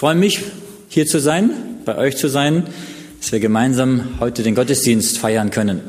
[0.00, 0.40] freue mich,
[0.88, 1.50] hier zu sein,
[1.84, 2.64] bei euch zu sein,
[3.20, 5.82] dass wir gemeinsam heute den Gottesdienst feiern können.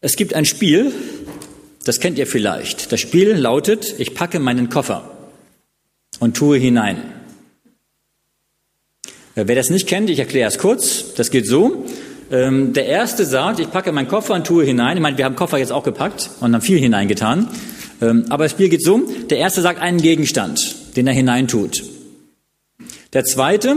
[0.00, 0.90] Es gibt ein Spiel,
[1.84, 2.90] das kennt ihr vielleicht.
[2.90, 5.16] Das Spiel lautet, ich packe meinen Koffer
[6.18, 7.00] und tue hinein.
[9.36, 11.14] Wer das nicht kennt, ich erkläre es kurz.
[11.14, 11.86] Das geht so.
[12.32, 14.96] Ähm, der erste sagt, ich packe meinen Koffer und tue hinein.
[14.96, 17.48] Ich meine, wir haben Koffer jetzt auch gepackt und haben viel hineingetan.
[18.02, 19.00] Ähm, aber das Spiel geht so.
[19.30, 21.84] Der erste sagt einen Gegenstand, den er hineintut.
[23.12, 23.76] Der zweite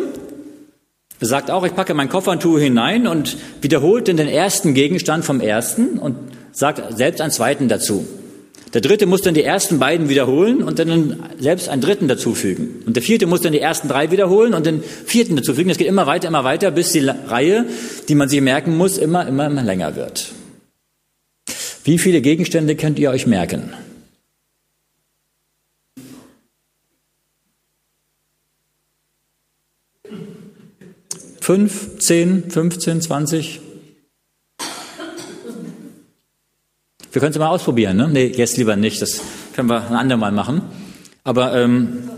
[1.21, 5.23] sagt auch, ich packe meinen Koffer und tue hinein und wiederholt dann den ersten Gegenstand
[5.23, 6.15] vom ersten und
[6.51, 8.05] sagt selbst einen zweiten dazu.
[8.73, 12.83] Der dritte muss dann die ersten beiden wiederholen und dann selbst einen dritten dazufügen.
[12.85, 15.69] Und der vierte muss dann die ersten drei wiederholen und den vierten dazufügen.
[15.69, 17.65] Das geht immer weiter, immer weiter, bis die Reihe,
[18.09, 20.33] die man sich merken muss, immer, immer, immer länger wird.
[21.85, 23.71] Wie viele Gegenstände könnt ihr euch merken?
[31.45, 33.61] Fünf, zehn, fünfzehn, zwanzig?
[37.11, 38.09] Wir können es mal ausprobieren, ne?
[38.11, 38.99] Nee, jetzt lieber nicht.
[38.99, 39.21] Das
[39.53, 40.63] können wir ein andermal machen.
[41.23, 42.09] Aber ähm,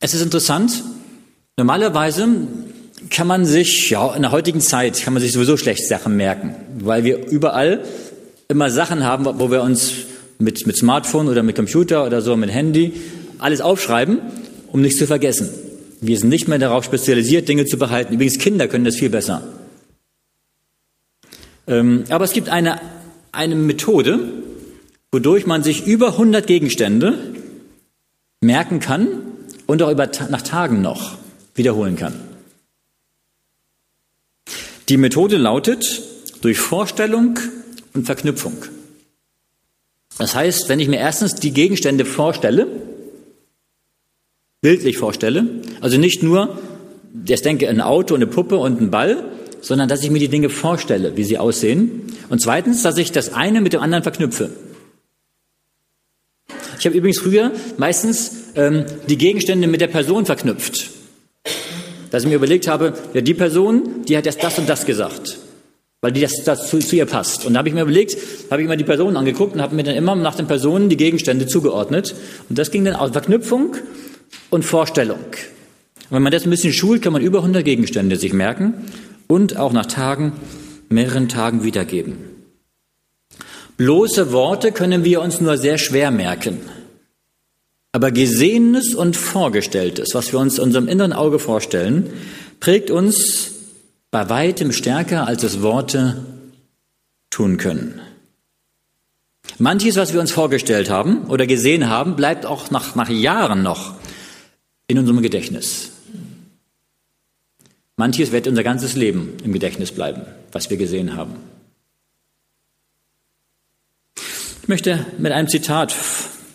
[0.00, 0.82] es ist interessant.
[1.56, 2.26] Normalerweise
[3.10, 6.56] kann man sich, ja, in der heutigen Zeit kann man sich sowieso schlecht Sachen merken,
[6.80, 7.84] weil wir überall
[8.48, 9.92] immer Sachen haben, wo wir uns
[10.40, 12.92] mit, mit Smartphone oder mit Computer oder so, mit Handy
[13.38, 14.18] alles aufschreiben,
[14.72, 15.48] um nichts zu vergessen.
[16.00, 18.14] Wir sind nicht mehr darauf spezialisiert, Dinge zu behalten.
[18.14, 19.42] Übrigens, Kinder können das viel besser.
[21.66, 22.80] Ähm, aber es gibt eine,
[23.32, 24.20] eine Methode,
[25.10, 27.18] wodurch man sich über 100 Gegenstände
[28.40, 29.08] merken kann
[29.66, 31.18] und auch über, nach Tagen noch
[31.54, 32.14] wiederholen kann.
[34.88, 36.02] Die Methode lautet
[36.42, 37.38] durch Vorstellung
[37.94, 38.56] und Verknüpfung.
[40.18, 42.68] Das heißt, wenn ich mir erstens die Gegenstände vorstelle,
[44.60, 45.46] bildlich vorstelle,
[45.80, 46.58] also nicht nur,
[47.26, 49.24] jetzt denke ein Auto, eine Puppe und ein Ball,
[49.60, 52.02] sondern dass ich mir die Dinge vorstelle, wie sie aussehen.
[52.28, 54.50] Und zweitens, dass ich das eine mit dem anderen verknüpfe.
[56.78, 60.90] Ich habe übrigens früher meistens ähm, die Gegenstände mit der Person verknüpft.
[62.10, 65.38] Dass ich mir überlegt habe, ja, die Person, die hat jetzt das und das gesagt,
[66.00, 67.44] weil die das, das zu, zu ihr passt.
[67.44, 68.16] Und da habe ich mir überlegt,
[68.50, 70.96] habe ich mir die Personen angeguckt und habe mir dann immer nach den Personen die
[70.96, 72.14] Gegenstände zugeordnet.
[72.48, 73.76] Und das ging dann aus Verknüpfung
[74.50, 75.18] und Vorstellung.
[75.18, 78.74] Und wenn man das ein bisschen schult, kann man über 100 Gegenstände sich merken
[79.26, 80.32] und auch nach Tagen,
[80.88, 82.18] mehreren Tagen wiedergeben.
[83.76, 86.60] Bloße Worte können wir uns nur sehr schwer merken.
[87.92, 92.10] Aber Gesehenes und Vorgestelltes, was wir uns unserem inneren Auge vorstellen,
[92.60, 93.52] prägt uns
[94.10, 96.24] bei weitem stärker, als es Worte
[97.30, 98.00] tun können.
[99.58, 103.95] Manches, was wir uns vorgestellt haben oder gesehen haben, bleibt auch nach, nach Jahren noch
[104.88, 105.90] in unserem Gedächtnis.
[107.96, 111.34] Manches wird unser ganzes Leben im Gedächtnis bleiben, was wir gesehen haben.
[114.62, 115.94] Ich möchte mit einem Zitat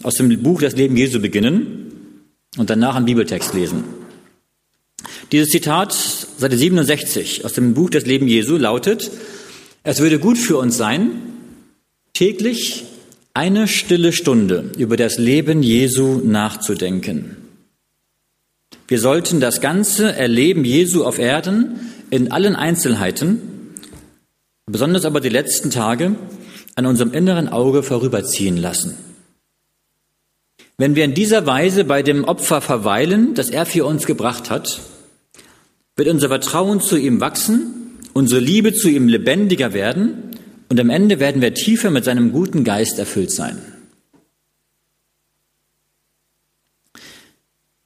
[0.04, 2.24] aus dem Buch Das Leben Jesu beginnen
[2.58, 3.84] und danach einen Bibeltext lesen.
[5.32, 9.10] Dieses Zitat, Seite 67 aus dem Buch Das Leben Jesu lautet,
[9.84, 11.12] es würde gut für uns sein,
[12.14, 12.86] täglich
[13.34, 17.41] eine stille Stunde über das Leben Jesu nachzudenken
[18.92, 21.80] wir sollten das ganze Erleben Jesu auf Erden
[22.10, 23.40] in allen Einzelheiten,
[24.66, 26.16] besonders aber die letzten Tage,
[26.76, 28.98] an unserem inneren Auge vorüberziehen lassen.
[30.78, 34.82] Wenn wir in dieser Weise bei dem Opfer verweilen, das er für uns gebracht hat,
[35.96, 40.32] wird unser Vertrauen zu ihm wachsen, unsere Liebe zu ihm lebendiger werden
[40.68, 43.58] und am Ende werden wir tiefer mit seinem guten Geist erfüllt sein.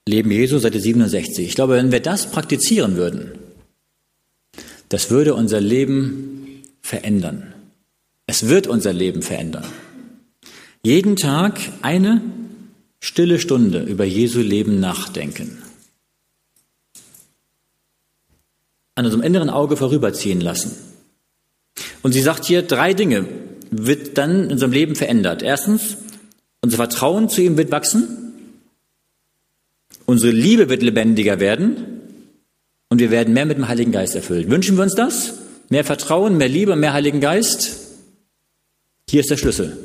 [0.08, 1.48] Leben Jesu, Seite 67.
[1.48, 3.32] Ich glaube, wenn wir das praktizieren würden,
[4.90, 7.54] das würde unser Leben verändern.
[8.28, 9.66] Es wird unser Leben verändern.
[10.84, 12.22] Jeden Tag eine
[13.00, 15.64] stille Stunde über Jesu Leben nachdenken.
[18.94, 20.72] An unserem inneren Auge vorüberziehen lassen.
[22.04, 23.28] Und sie sagt hier, drei Dinge
[23.72, 25.42] wird dann in unserem Leben verändert.
[25.42, 25.98] Erstens,
[26.62, 28.25] unser Vertrauen zu ihm wird wachsen.
[30.06, 32.02] Unsere Liebe wird lebendiger werden
[32.90, 34.50] und wir werden mehr mit dem Heiligen Geist erfüllt.
[34.50, 35.34] Wünschen wir uns das?
[35.70, 37.78] Mehr Vertrauen, mehr Liebe, mehr Heiligen Geist?
[39.10, 39.78] Hier ist der Schlüssel.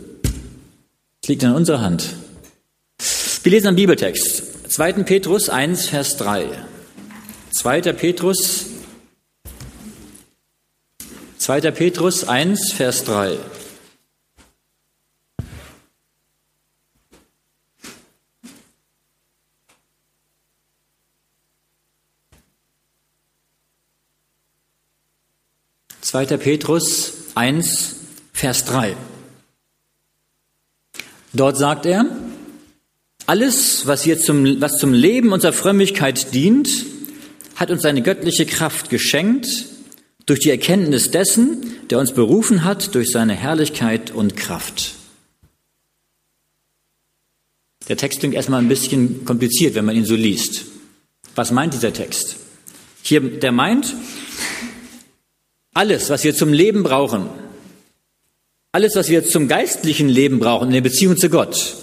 [1.22, 2.14] Es liegt in unserer Hand.
[3.42, 4.70] Wir lesen einen Bibeltext.
[4.70, 4.92] 2.
[5.04, 6.46] Petrus 1, Vers 3.
[7.52, 7.80] 2.
[7.92, 8.66] Petrus
[11.38, 11.70] 2.
[11.70, 13.38] Petrus 1, Vers 3.
[26.10, 26.26] 2.
[26.38, 27.94] Petrus 1,
[28.32, 28.96] Vers 3.
[31.32, 32.04] Dort sagt er,
[33.26, 36.68] alles, was, wir zum, was zum Leben unserer Frömmigkeit dient,
[37.54, 39.66] hat uns seine göttliche Kraft geschenkt
[40.26, 44.96] durch die Erkenntnis dessen, der uns berufen hat durch seine Herrlichkeit und Kraft.
[47.88, 50.64] Der Text klingt erstmal ein bisschen kompliziert, wenn man ihn so liest.
[51.36, 52.34] Was meint dieser Text?
[53.02, 53.94] Hier, der meint,
[55.74, 57.28] alles, was wir zum Leben brauchen,
[58.72, 61.76] alles, was wir zum geistlichen Leben brauchen, in der Beziehung zu Gott,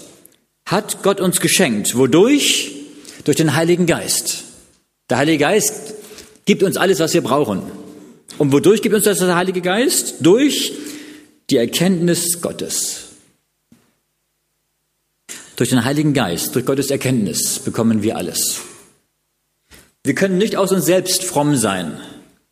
[0.66, 1.98] hat Gott uns geschenkt.
[1.98, 2.74] Wodurch?
[3.25, 4.44] Durch den Heiligen Geist.
[5.10, 5.94] Der Heilige Geist
[6.45, 7.62] gibt uns alles, was wir brauchen.
[8.38, 10.16] Und wodurch gibt uns das der Heilige Geist?
[10.22, 10.74] Durch
[11.50, 13.04] die Erkenntnis Gottes.
[15.56, 18.62] Durch den Heiligen Geist, durch Gottes Erkenntnis bekommen wir alles.
[20.04, 22.00] Wir können nicht aus uns selbst fromm sein.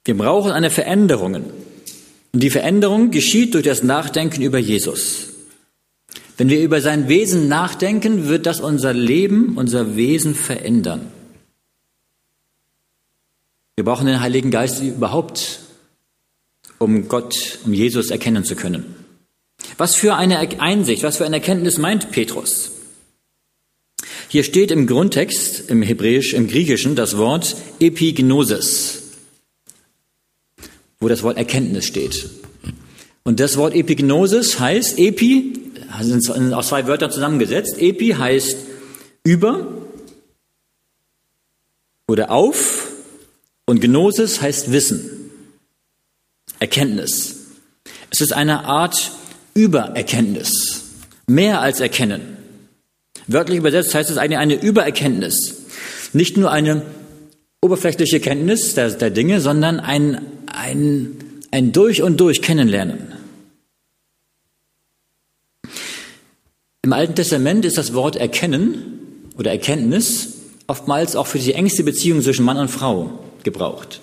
[0.05, 1.35] Wir brauchen eine Veränderung.
[1.35, 5.29] Und die Veränderung geschieht durch das Nachdenken über Jesus.
[6.37, 11.11] Wenn wir über sein Wesen nachdenken, wird das unser Leben, unser Wesen verändern.
[13.75, 15.59] Wir brauchen den Heiligen Geist überhaupt,
[16.77, 18.95] um Gott, um Jesus erkennen zu können.
[19.77, 22.71] Was für eine Einsicht, was für eine Erkenntnis meint Petrus?
[24.27, 29.04] Hier steht im Grundtext, im Hebräisch, im Griechischen, das Wort Epignosis,
[31.05, 32.27] wo das Wort Erkenntnis steht.
[33.23, 35.53] Und das Wort Epignosis heißt, Epi,
[36.01, 37.75] sind aus zwei Wörtern zusammengesetzt.
[37.77, 38.57] Epi heißt
[39.23, 39.67] über
[42.07, 42.87] oder auf
[43.67, 45.29] und Gnosis heißt Wissen,
[46.57, 47.35] Erkenntnis.
[48.09, 49.11] Es ist eine Art
[49.53, 50.85] Übererkenntnis,
[51.27, 52.35] mehr als Erkennen.
[53.27, 55.65] Wörtlich übersetzt heißt es eigentlich eine Übererkenntnis.
[56.13, 56.81] Nicht nur eine
[57.61, 60.25] oberflächliche Kenntnis der, der Dinge, sondern ein,
[60.55, 61.17] ein,
[61.51, 63.13] ein durch und durch Kennenlernen.
[66.81, 68.99] Im Alten Testament ist das Wort erkennen
[69.37, 70.33] oder Erkenntnis
[70.67, 74.01] oftmals auch für die engste Beziehung zwischen Mann und Frau gebraucht.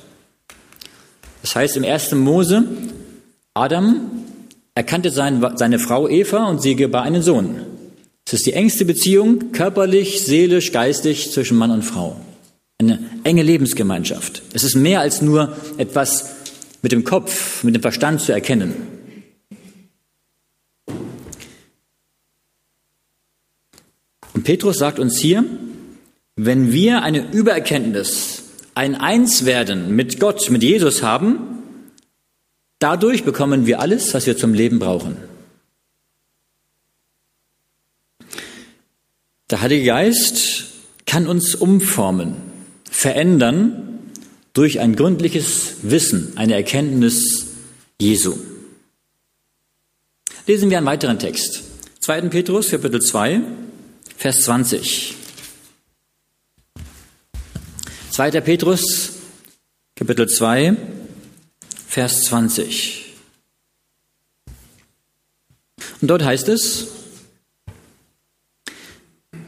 [1.43, 2.65] Das heißt im ersten Mose,
[3.55, 4.11] Adam
[4.75, 7.61] erkannte seine Frau Eva und sie gebar einen Sohn.
[8.27, 12.17] Es ist die engste Beziehung, körperlich, seelisch, geistig zwischen Mann und Frau.
[12.79, 14.43] Eine enge Lebensgemeinschaft.
[14.55, 16.42] Es ist mehr als nur etwas
[16.83, 18.75] mit dem Kopf, mit dem Verstand zu erkennen.
[24.35, 25.45] Und Petrus sagt uns hier,
[26.35, 28.43] wenn wir eine Übererkenntnis,
[28.75, 31.39] ein Einswerden mit Gott, mit Jesus haben,
[32.79, 35.17] dadurch bekommen wir alles, was wir zum Leben brauchen.
[39.51, 40.65] Der Heilige Geist
[41.05, 42.37] kann uns umformen,
[42.91, 43.92] verändern
[44.53, 47.47] durch ein gründliches Wissen, eine Erkenntnis
[48.01, 48.37] Jesu.
[50.47, 51.63] Lesen wir einen weiteren Text.
[52.01, 52.23] 2.
[52.23, 53.41] Petrus, Kapitel 2,
[54.17, 55.15] Vers 20.
[58.11, 58.41] 2.
[58.41, 59.13] Petrus,
[59.95, 60.77] Kapitel 2,
[61.87, 63.15] Vers 20.
[66.01, 66.89] Und dort heißt es,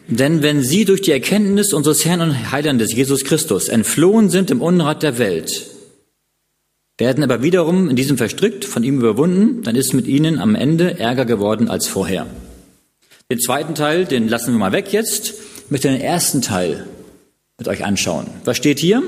[0.07, 4.61] denn wenn sie durch die Erkenntnis unseres Herrn und Heilandes Jesus Christus entflohen sind im
[4.61, 5.71] Unrat der Welt,
[6.99, 10.99] werden aber wiederum in diesem verstrickt, von ihm überwunden, dann ist mit ihnen am Ende
[10.99, 12.27] ärger geworden als vorher.
[13.31, 15.35] Den zweiten Teil, den lassen wir mal weg jetzt.
[15.65, 16.87] Ich möchte den ersten Teil
[17.59, 18.27] mit euch anschauen.
[18.45, 19.03] Was steht hier?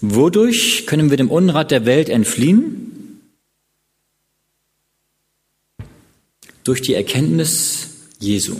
[0.00, 3.20] Wodurch können wir dem Unrat der Welt entfliehen?
[6.62, 7.88] Durch die Erkenntnis
[8.24, 8.56] Jesu.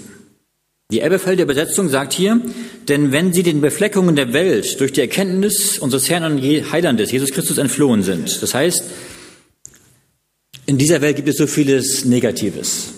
[0.90, 2.40] Die Elberfelder Übersetzung sagt hier,
[2.88, 7.32] denn wenn sie den Befleckungen der Welt durch die Erkenntnis unseres Herrn und Heilandes, Jesus
[7.32, 8.42] Christus, entflohen sind.
[8.42, 8.84] Das heißt,
[10.66, 12.90] in dieser Welt gibt es so vieles Negatives,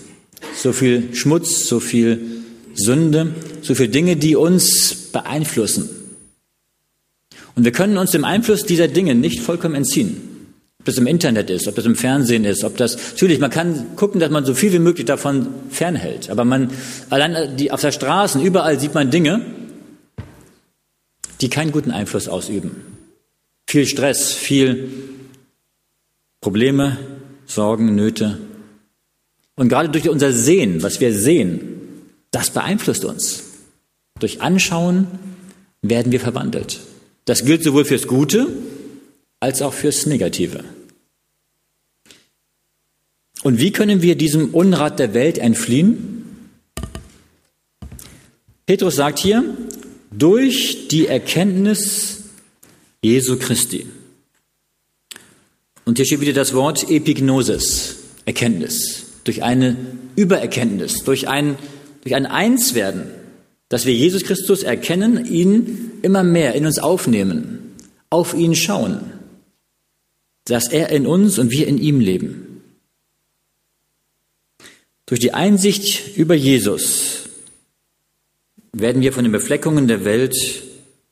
[0.54, 2.42] so viel Schmutz, so viel
[2.74, 5.88] Sünde, so viele Dinge, die uns beeinflussen.
[7.54, 10.35] Und wir können uns dem Einfluss dieser Dinge nicht vollkommen entziehen.
[10.86, 13.96] Ob das im Internet ist, ob das im Fernsehen ist, ob das, natürlich, man kann
[13.96, 16.30] gucken, dass man so viel wie möglich davon fernhält.
[16.30, 16.70] Aber man,
[17.10, 19.40] allein die, auf der Straße, überall sieht man Dinge,
[21.40, 22.82] die keinen guten Einfluss ausüben.
[23.66, 24.88] Viel Stress, viel
[26.40, 26.98] Probleme,
[27.46, 28.38] Sorgen, Nöte.
[29.56, 31.80] Und gerade durch unser Sehen, was wir sehen,
[32.30, 33.42] das beeinflusst uns.
[34.20, 35.08] Durch Anschauen
[35.82, 36.78] werden wir verwandelt.
[37.24, 38.46] Das gilt sowohl fürs Gute
[39.40, 40.62] als auch fürs Negative.
[43.46, 46.24] Und wie können wir diesem Unrat der Welt entfliehen?
[48.66, 49.44] Petrus sagt hier,
[50.10, 52.24] durch die Erkenntnis
[53.02, 53.86] Jesu Christi.
[55.84, 59.04] Und hier steht wieder das Wort Epignosis, Erkenntnis.
[59.22, 59.76] Durch eine
[60.16, 61.56] Übererkenntnis, durch ein,
[62.02, 63.12] durch ein Einswerden,
[63.68, 67.76] dass wir Jesus Christus erkennen, ihn immer mehr in uns aufnehmen,
[68.10, 69.02] auf ihn schauen,
[70.46, 72.45] dass er in uns und wir in ihm leben.
[75.06, 77.28] Durch die Einsicht über Jesus
[78.72, 80.36] werden wir von den Befleckungen der Welt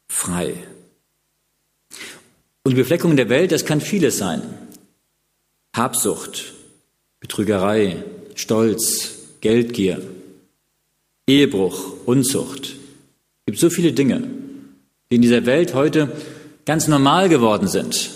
[0.09, 0.55] frei.
[2.65, 4.43] Und die Befleckung der Welt, das kann vieles sein.
[5.75, 6.55] Habsucht,
[7.21, 8.03] Betrügerei,
[8.35, 10.03] Stolz, Geldgier,
[11.27, 12.67] Ehebruch, Unzucht.
[12.67, 14.29] Es gibt so viele Dinge,
[15.11, 16.11] die in dieser Welt heute
[16.65, 18.11] ganz normal geworden sind.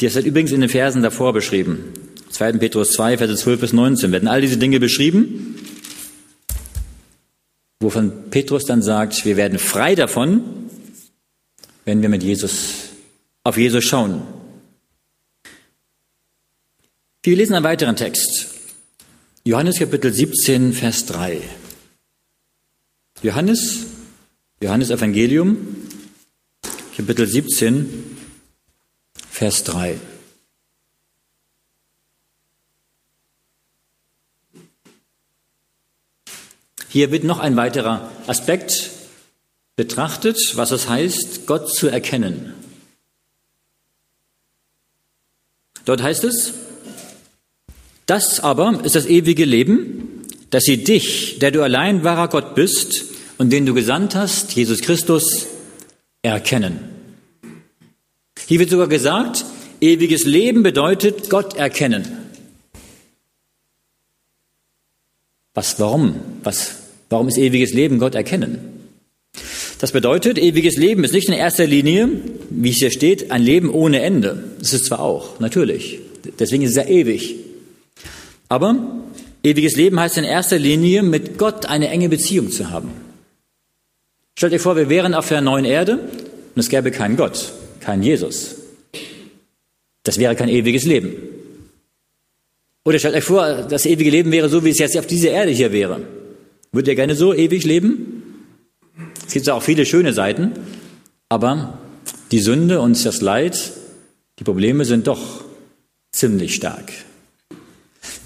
[0.00, 2.05] Die ist übrigens in den Versen davor beschrieben.
[2.30, 2.52] 2.
[2.52, 5.56] Petrus 2, Verse 12 bis 19 werden all diese Dinge beschrieben,
[7.80, 10.42] wovon Petrus dann sagt, wir werden frei davon,
[11.84, 12.90] wenn wir mit Jesus
[13.44, 14.22] auf Jesus schauen.
[17.22, 18.46] Wir lesen einen weiteren Text.
[19.44, 21.40] Johannes Kapitel 17, Vers 3.
[23.22, 23.86] Johannes,
[24.60, 25.56] Johannes Evangelium,
[26.96, 28.16] Kapitel 17,
[29.30, 29.96] Vers 3.
[36.96, 38.90] Hier wird noch ein weiterer Aspekt
[39.76, 42.54] betrachtet, was es heißt, Gott zu erkennen.
[45.84, 46.54] Dort heißt es,
[48.06, 53.04] das aber ist das ewige Leben, dass sie dich, der du allein wahrer Gott bist
[53.36, 55.48] und den du gesandt hast, Jesus Christus,
[56.22, 56.80] erkennen.
[58.46, 59.44] Hier wird sogar gesagt,
[59.82, 62.30] ewiges Leben bedeutet Gott erkennen.
[65.52, 66.20] Was, warum?
[66.42, 68.76] Was, warum ist ewiges Leben Gott erkennen?
[69.78, 72.08] Das bedeutet, ewiges Leben ist nicht in erster Linie,
[72.48, 74.42] wie es hier steht, ein Leben ohne Ende.
[74.58, 75.98] Das ist zwar auch, natürlich.
[76.38, 77.36] Deswegen ist es ja ewig.
[78.48, 79.02] Aber
[79.42, 82.90] ewiges Leben heißt in erster Linie, mit Gott eine enge Beziehung zu haben.
[84.38, 88.02] Stellt euch vor, wir wären auf der neuen Erde und es gäbe keinen Gott, keinen
[88.02, 88.56] Jesus.
[90.02, 91.12] Das wäre kein ewiges Leben.
[92.84, 95.50] Oder stellt euch vor, das ewige Leben wäre so, wie es jetzt auf dieser Erde
[95.50, 96.00] hier wäre.
[96.76, 98.22] Würdet ihr gerne so ewig leben?
[99.26, 100.52] Es gibt auch viele schöne Seiten,
[101.30, 101.78] aber
[102.32, 103.72] die Sünde und das Leid,
[104.38, 105.42] die Probleme sind doch
[106.12, 106.92] ziemlich stark.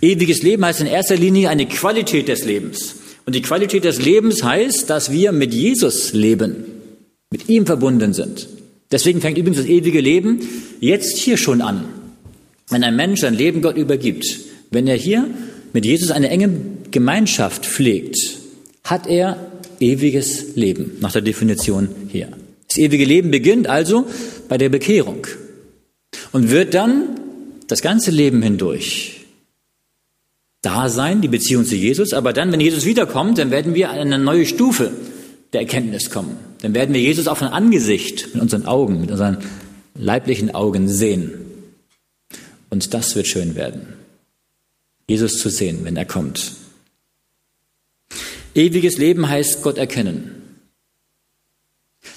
[0.03, 2.97] Ewiges Leben heißt in erster Linie eine Qualität des Lebens.
[3.25, 6.65] Und die Qualität des Lebens heißt, dass wir mit Jesus leben,
[7.31, 8.49] mit ihm verbunden sind.
[8.91, 10.41] Deswegen fängt übrigens das ewige Leben
[10.81, 11.85] jetzt hier schon an.
[12.69, 14.27] Wenn ein Mensch sein Leben Gott übergibt,
[14.73, 15.31] wenn er hier
[15.73, 16.51] mit Jesus eine enge
[16.91, 18.40] Gemeinschaft pflegt,
[18.85, 19.37] hat er
[19.79, 22.29] ewiges Leben, nach der Definition hier.
[22.69, 24.07] Das ewige Leben beginnt also
[24.49, 25.27] bei der Bekehrung
[26.33, 27.21] und wird dann
[27.67, 29.21] das ganze Leben hindurch
[30.63, 33.99] da sein, die Beziehung zu Jesus, aber dann, wenn Jesus wiederkommt, dann werden wir an
[33.99, 34.93] eine neue Stufe
[35.53, 36.37] der Erkenntnis kommen.
[36.61, 39.39] Dann werden wir Jesus auf ein Angesicht mit unseren Augen, mit unseren
[39.95, 41.33] leiblichen Augen sehen.
[42.69, 43.95] Und das wird schön werden.
[45.09, 46.53] Jesus zu sehen, wenn er kommt.
[48.55, 50.41] Ewiges Leben heißt Gott erkennen.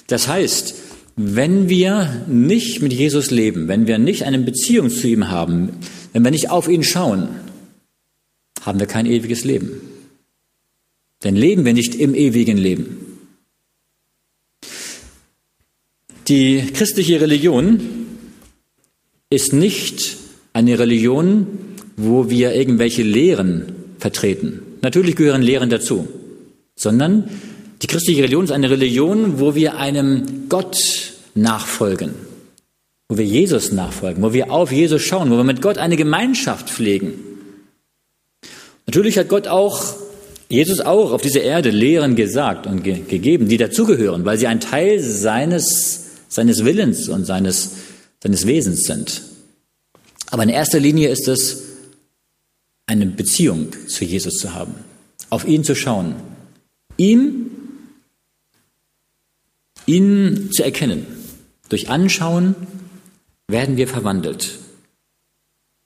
[0.06, 0.74] Das heißt,
[1.16, 5.70] wenn wir nicht mit Jesus leben, wenn wir nicht eine Beziehung zu ihm haben,
[6.12, 7.28] wenn wir nicht auf ihn schauen,
[8.62, 9.80] haben wir kein ewiges Leben.
[11.22, 13.18] Denn leben wir nicht im ewigen Leben.
[16.28, 17.80] Die christliche Religion
[19.30, 20.16] ist nicht
[20.52, 21.46] eine Religion,
[21.96, 24.62] wo wir irgendwelche Lehren vertreten.
[24.82, 26.08] Natürlich gehören Lehren dazu
[26.76, 27.28] sondern
[27.82, 30.78] die christliche Religion ist eine Religion, wo wir einem Gott
[31.34, 32.14] nachfolgen,
[33.08, 36.70] wo wir Jesus nachfolgen, wo wir auf Jesus schauen, wo wir mit Gott eine Gemeinschaft
[36.70, 37.14] pflegen.
[38.86, 39.94] Natürlich hat Gott auch,
[40.48, 44.60] Jesus auch auf dieser Erde Lehren gesagt und ge gegeben, die dazugehören, weil sie ein
[44.60, 47.72] Teil seines, seines Willens und seines,
[48.22, 49.22] seines Wesens sind.
[50.30, 51.62] Aber in erster Linie ist es
[52.86, 54.74] eine Beziehung zu Jesus zu haben,
[55.30, 56.14] auf ihn zu schauen,
[56.96, 57.50] ihm,
[59.86, 61.06] ihn zu erkennen.
[61.68, 62.54] Durch Anschauen
[63.48, 64.58] werden wir verwandelt.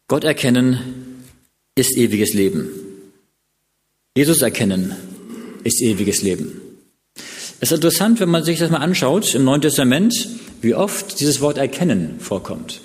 [0.08, 1.24] Gott erkennen
[1.74, 2.68] ist ewiges Leben.
[4.16, 4.94] Jesus erkennen
[5.64, 6.60] ist ewiges Leben.
[7.60, 10.28] Es ist interessant, wenn man sich das mal anschaut im Neuen Testament,
[10.60, 12.80] wie oft dieses Wort erkennen vorkommt.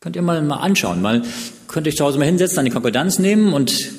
[0.00, 1.00] Könnt ihr mal, mal anschauen.
[1.00, 1.22] Mal
[1.68, 3.90] könnt ihr euch zu Hause mal hinsetzen, die Konkordanz nehmen und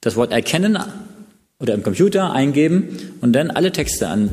[0.00, 0.78] das Wort erkennen
[1.60, 4.30] oder im Computer eingeben und dann alle Texte an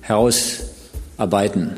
[0.00, 1.76] herausarbeiten.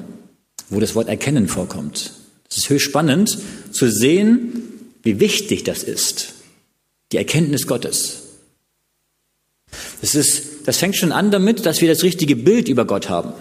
[0.71, 2.13] wo das Wort erkennen vorkommt.
[2.49, 3.39] Es ist höchst spannend
[3.71, 4.63] zu sehen,
[5.03, 6.33] wie wichtig das ist,
[7.13, 8.23] die Erkenntnis Gottes.
[10.01, 13.35] Das, ist, das fängt schon an damit, dass wir das richtige Bild über Gott haben.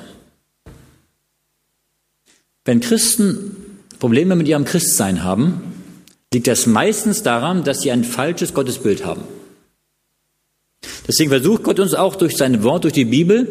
[2.65, 3.55] Wenn Christen
[3.99, 5.61] Probleme mit ihrem Christsein haben,
[6.33, 9.21] liegt das meistens daran, dass sie ein falsches Gottesbild haben.
[11.07, 13.49] Deswegen versucht Gott uns auch durch sein Wort, durch die Bibel,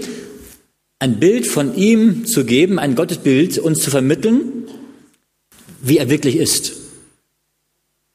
[0.98, 4.68] ein Bild von ihm zu geben, ein Gottesbild uns zu vermitteln,
[5.80, 6.74] wie er wirklich ist.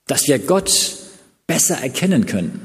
[0.06, 0.96] Dass wir Gott
[1.48, 2.62] besser erkennen können.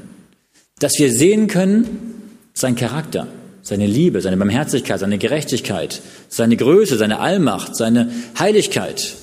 [0.79, 3.27] Dass wir sehen können, sein Charakter,
[3.63, 9.15] seine Liebe, seine Barmherzigkeit, seine Gerechtigkeit, seine Größe, seine Allmacht, seine Heiligkeit.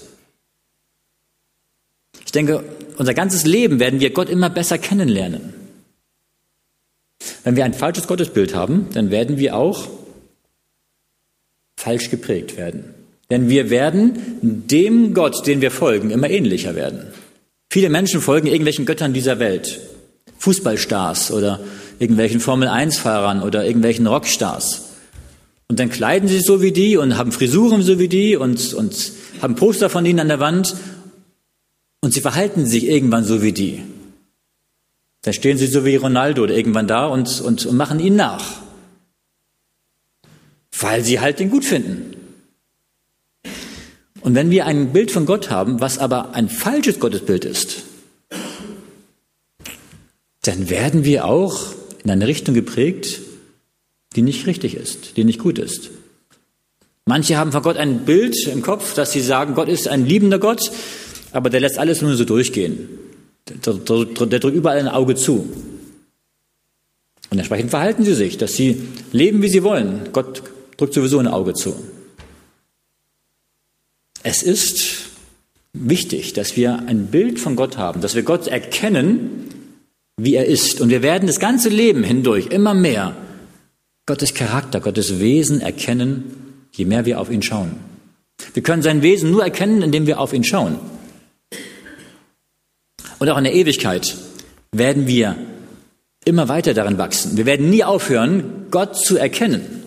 [2.24, 2.64] Ich denke,
[2.96, 5.54] unser ganzes Leben werden wir Gott immer besser kennenlernen.
[7.44, 9.88] Wenn wir ein falsches Gottesbild haben, dann werden wir auch
[11.76, 12.84] falsch geprägt werden.
[13.30, 17.06] Denn wir werden dem Gott, den wir folgen, immer ähnlicher werden.
[17.70, 19.80] Viele Menschen folgen irgendwelchen Göttern dieser Welt.
[20.38, 21.60] Fußballstars oder
[21.98, 24.86] irgendwelchen Formel-1-Fahrern oder irgendwelchen Rockstars.
[25.68, 29.12] Und dann kleiden sie so wie die und haben Frisuren so wie die und, und
[29.40, 30.74] haben Poster von ihnen an der Wand
[32.00, 33.82] und sie verhalten sich irgendwann so wie die.
[35.22, 38.44] Dann stehen sie so wie Ronaldo irgendwann da und, und, und machen ihn nach.
[40.78, 42.16] Weil sie halt den gut finden.
[44.22, 47.84] Und wenn wir ein Bild von Gott haben, was aber ein falsches Gottesbild ist,
[50.42, 53.20] dann werden wir auch in eine Richtung geprägt,
[54.16, 55.90] die nicht richtig ist, die nicht gut ist.
[57.04, 60.38] Manche haben von Gott ein Bild im Kopf, dass sie sagen, Gott ist ein liebender
[60.38, 60.70] Gott,
[61.32, 62.88] aber der lässt alles nur so durchgehen.
[63.48, 65.48] Der, der, der drückt überall ein Auge zu.
[67.30, 68.82] Und entsprechend verhalten sie sich, dass sie
[69.12, 70.10] leben, wie sie wollen.
[70.12, 70.42] Gott
[70.76, 71.74] drückt sowieso ein Auge zu.
[74.22, 75.10] Es ist
[75.72, 79.48] wichtig, dass wir ein Bild von Gott haben, dass wir Gott erkennen,
[80.16, 80.80] wie er ist.
[80.80, 83.16] Und wir werden das ganze Leben hindurch immer mehr
[84.06, 87.76] Gottes Charakter, Gottes Wesen erkennen, je mehr wir auf ihn schauen.
[88.54, 90.78] Wir können sein Wesen nur erkennen, indem wir auf ihn schauen.
[93.20, 94.16] Und auch in der Ewigkeit
[94.72, 95.36] werden wir
[96.24, 97.36] immer weiter darin wachsen.
[97.36, 99.84] Wir werden nie aufhören, Gott zu erkennen.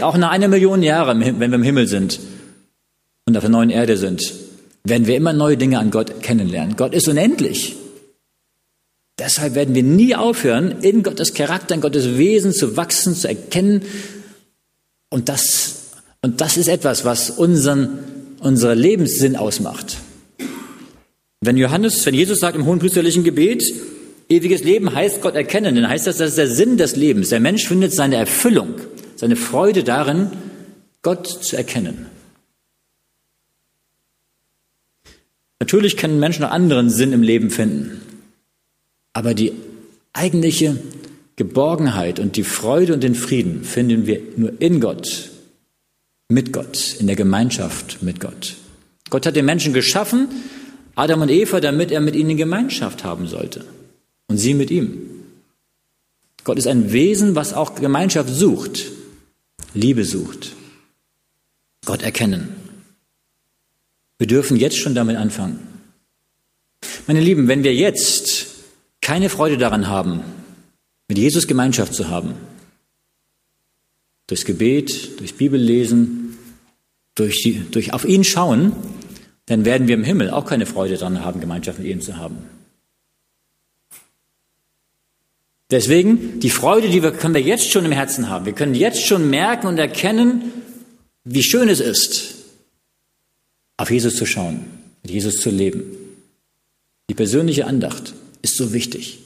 [0.00, 2.18] Auch nach einer Million Jahre, wenn wir im Himmel sind
[3.26, 4.32] und auf der neuen Erde sind,
[4.84, 6.76] werden wir immer neue Dinge an Gott kennenlernen.
[6.76, 7.76] Gott ist unendlich.
[9.18, 13.82] Deshalb werden wir nie aufhören, in Gottes Charakter, in Gottes Wesen zu wachsen, zu erkennen.
[15.10, 15.90] Und das,
[16.22, 17.98] und das ist etwas, was unseren,
[18.40, 19.98] unseren Lebenssinn ausmacht.
[21.44, 23.64] Wenn Johannes, wenn Jesus sagt im hohenpriesterlichen Gebet,
[24.28, 27.30] ewiges Leben heißt Gott erkennen, dann heißt das, das ist der Sinn des Lebens.
[27.30, 28.76] Der Mensch findet seine Erfüllung,
[29.16, 30.30] seine Freude darin,
[31.02, 32.06] Gott zu erkennen.
[35.58, 38.00] Natürlich können Menschen noch anderen Sinn im Leben finden.
[39.12, 39.52] Aber die
[40.12, 40.76] eigentliche
[41.34, 45.30] Geborgenheit und die Freude und den Frieden finden wir nur in Gott,
[46.28, 48.54] mit Gott, in der Gemeinschaft mit Gott.
[49.10, 50.28] Gott hat den Menschen geschaffen,
[50.94, 53.64] Adam und Eva, damit er mit ihnen Gemeinschaft haben sollte
[54.26, 55.08] und sie mit ihm.
[56.44, 58.84] Gott ist ein Wesen, was auch Gemeinschaft sucht,
[59.74, 60.52] Liebe sucht.
[61.84, 62.54] Gott erkennen.
[64.18, 65.58] Wir dürfen jetzt schon damit anfangen.
[67.06, 68.46] Meine Lieben, wenn wir jetzt
[69.00, 70.20] keine Freude daran haben,
[71.08, 72.34] mit Jesus Gemeinschaft zu haben,
[74.26, 76.38] durchs Gebet, durchs Bibellesen,
[77.14, 78.72] durch, durch auf ihn schauen,
[79.46, 82.38] dann werden wir im Himmel auch keine Freude daran haben, Gemeinschaft mit ihm zu haben.
[85.70, 88.44] Deswegen, die Freude, die wir, können wir jetzt schon im Herzen haben.
[88.44, 90.52] Wir können jetzt schon merken und erkennen,
[91.24, 92.34] wie schön es ist,
[93.78, 94.66] auf Jesus zu schauen,
[95.02, 95.82] mit Jesus zu leben.
[97.08, 99.20] Die persönliche Andacht ist so wichtig.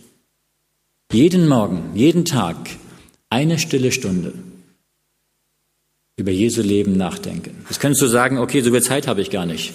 [1.12, 2.56] Jeden Morgen, jeden Tag
[3.28, 4.32] eine stille Stunde
[6.16, 7.64] über Jesu Leben nachdenken.
[7.68, 9.74] Jetzt könntest du sagen, okay, so viel Zeit habe ich gar nicht.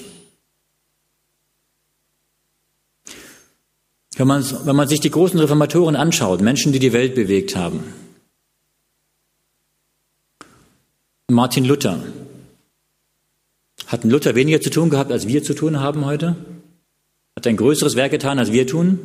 [4.16, 7.84] Wenn man, wenn man sich die großen Reformatoren anschaut, Menschen, die die Welt bewegt haben,
[11.30, 12.04] Martin Luther,
[13.88, 16.36] hat Luther weniger zu tun gehabt, als wir zu tun haben heute?
[17.36, 19.00] Hat er ein größeres Werk getan, als wir tun?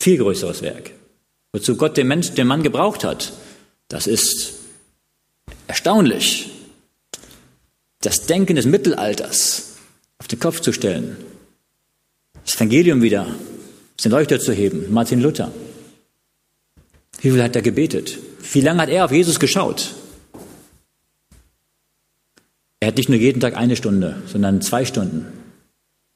[0.00, 0.92] Viel größeres Werk.
[1.52, 3.34] Wozu Gott den, Mensch, den Mann gebraucht hat,
[3.88, 4.54] das ist
[5.66, 6.50] erstaunlich.
[8.00, 9.76] Das Denken des Mittelalters
[10.18, 11.16] auf den Kopf zu stellen,
[12.44, 13.26] das Evangelium wieder
[14.02, 15.52] den Leuchter zu heben, Martin Luther.
[17.20, 18.18] Wie viel hat er gebetet?
[18.52, 19.94] Wie lange hat er auf Jesus geschaut?
[22.80, 25.26] Er hat nicht nur jeden Tag eine Stunde, sondern zwei Stunden,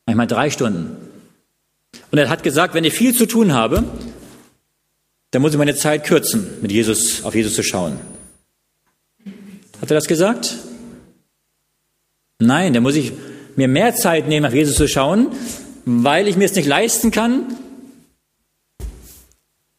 [0.04, 0.96] manchmal drei Stunden.
[2.10, 3.84] Und er hat gesagt, wenn ich viel zu tun habe,
[5.30, 7.98] dann muss ich meine Zeit kürzen, mit Jesus, auf Jesus zu schauen.
[9.80, 10.56] Hat er das gesagt?
[12.38, 13.12] Nein, da muss ich
[13.54, 15.28] mir mehr Zeit nehmen, auf Jesus zu schauen,
[15.86, 17.56] weil ich mir es nicht leisten kann,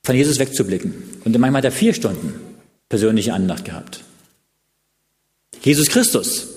[0.04, 0.93] von Jesus wegzublicken.
[1.26, 2.34] Und manchmal hat er vier Stunden
[2.88, 4.04] persönliche Andacht gehabt.
[5.62, 6.48] Jesus Christus.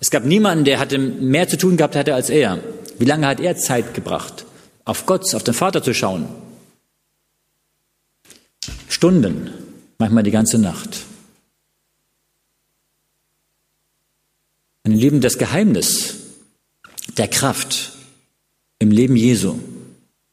[0.00, 2.58] Es gab niemanden, der hatte mehr zu tun gehabt hatte als er.
[2.98, 4.46] Wie lange hat er Zeit gebracht,
[4.86, 6.26] auf Gott, auf den Vater zu schauen?
[8.88, 9.50] Stunden,
[9.98, 11.00] manchmal die ganze Nacht.
[14.84, 16.14] Meine Lieben, das Geheimnis
[17.18, 17.95] der Kraft
[18.78, 19.58] im Leben Jesu,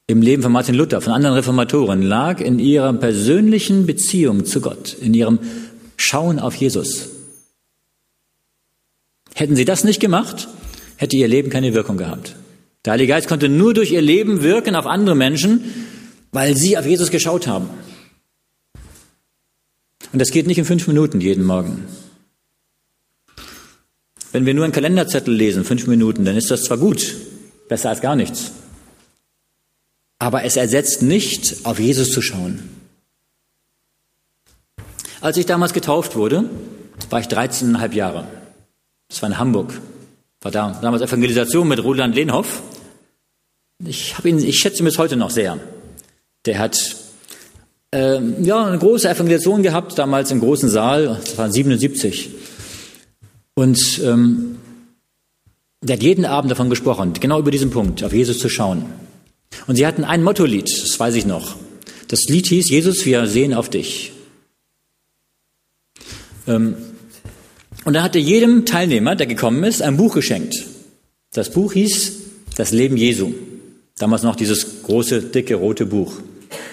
[0.08, 4.96] im Leben von Martin Luther, von anderen Reformatoren, lag in ihrer persönlichen Beziehung zu Gott,
[5.00, 5.40] in ihrem
[5.96, 7.10] Schauen auf Jesus.
[9.34, 10.48] Hätten sie das nicht gemacht,
[10.98, 12.36] hätte ihr Leben keine Wirkung gehabt.
[12.86, 15.64] Der Heilige Geist konnte nur durch ihr Leben wirken auf andere Menschen,
[16.32, 17.70] weil sie auf Jesus geschaut haben.
[20.12, 21.86] Und das geht nicht in fünf Minuten jeden Morgen.
[24.34, 27.16] Wenn wir nur einen Kalenderzettel lesen, fünf Minuten, dann ist das zwar gut,
[27.68, 28.52] besser als gar nichts.
[30.20, 32.70] Aber es ersetzt nicht, auf Jesus zu schauen.
[35.22, 36.50] Als ich damals getauft wurde,
[37.10, 38.28] war ich 13,5 Jahre.
[39.10, 39.74] Das war in Hamburg.
[40.42, 42.62] War da, damals Evangelisation mit Roland Lehnhoff.
[43.86, 45.60] Ich, ihn, ich schätze ihn bis heute noch sehr.
[46.46, 46.96] Der hat
[47.94, 52.32] äh, ja, eine große Evangelisation gehabt, damals im großen Saal, das war 77.
[53.54, 54.58] Und ähm,
[55.84, 58.86] der hat jeden Abend davon gesprochen, genau über diesen Punkt, auf Jesus zu schauen.
[59.68, 61.56] Und sie hatten ein Mottolied, das weiß ich noch.
[62.08, 64.12] Das Lied hieß, Jesus, wir sehen auf dich.
[66.48, 66.76] Ähm,
[67.86, 70.56] und dann hat er jedem Teilnehmer, der gekommen ist, ein Buch geschenkt.
[71.34, 72.14] Das Buch hieß
[72.56, 73.34] Das Leben Jesu.
[73.98, 76.14] Damals noch dieses große, dicke, rote Buch.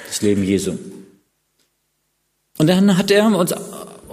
[0.06, 0.76] Das Leben Jesu.
[2.58, 3.54] Und dann hat er uns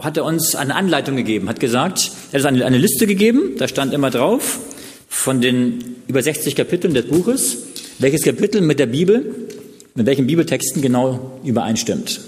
[0.01, 3.67] hat er uns eine Anleitung gegeben, hat gesagt, er hat eine, eine Liste gegeben, da
[3.67, 4.59] stand immer drauf,
[5.07, 7.57] von den über 60 Kapiteln des Buches,
[7.99, 9.47] welches Kapitel mit der Bibel,
[9.95, 12.21] mit welchen Bibeltexten genau übereinstimmt.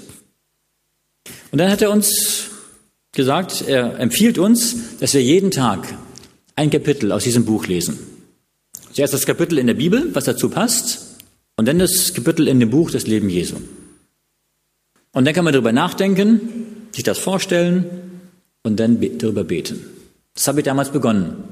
[1.51, 2.45] Und dann hat er uns
[3.11, 5.87] gesagt, er empfiehlt uns, dass wir jeden Tag
[6.55, 7.99] ein Kapitel aus diesem Buch lesen.
[8.93, 11.17] Zuerst das Kapitel in der Bibel, was dazu passt,
[11.57, 13.57] und dann das Kapitel in dem Buch des Leben Jesu.
[15.11, 17.85] Und dann kann man darüber nachdenken, sich das vorstellen
[18.63, 19.85] und dann darüber beten.
[20.33, 21.43] Das habe ich damals begonnen.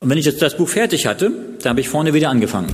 [0.00, 1.30] Und wenn ich jetzt das Buch fertig hatte,
[1.60, 2.72] dann habe ich vorne wieder angefangen.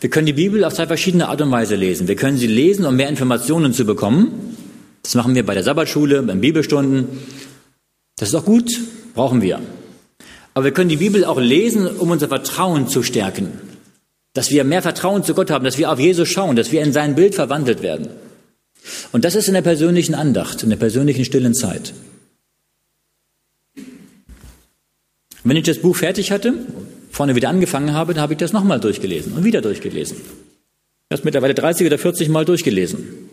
[0.00, 2.06] Wir können die Bibel auf zwei verschiedene Art und Weise lesen.
[2.08, 4.56] Wir können sie lesen, um mehr Informationen zu bekommen.
[5.02, 7.08] Das machen wir bei der Sabbatschule, beim Bibelstunden.
[8.16, 8.70] Das ist auch gut,
[9.14, 9.60] brauchen wir.
[10.54, 13.52] Aber wir können die Bibel auch lesen, um unser Vertrauen zu stärken
[14.36, 16.92] dass wir mehr Vertrauen zu Gott haben, dass wir auf Jesus schauen, dass wir in
[16.92, 18.08] sein Bild verwandelt werden.
[19.10, 21.94] Und das ist in der persönlichen Andacht, in der persönlichen stillen Zeit.
[25.46, 26.54] Und wenn ich das Buch fertig hatte,
[27.12, 30.16] vorne wieder angefangen habe, dann habe ich das nochmal durchgelesen und wieder durchgelesen.
[31.08, 33.28] Das mittlerweile 30 oder 40 Mal durchgelesen.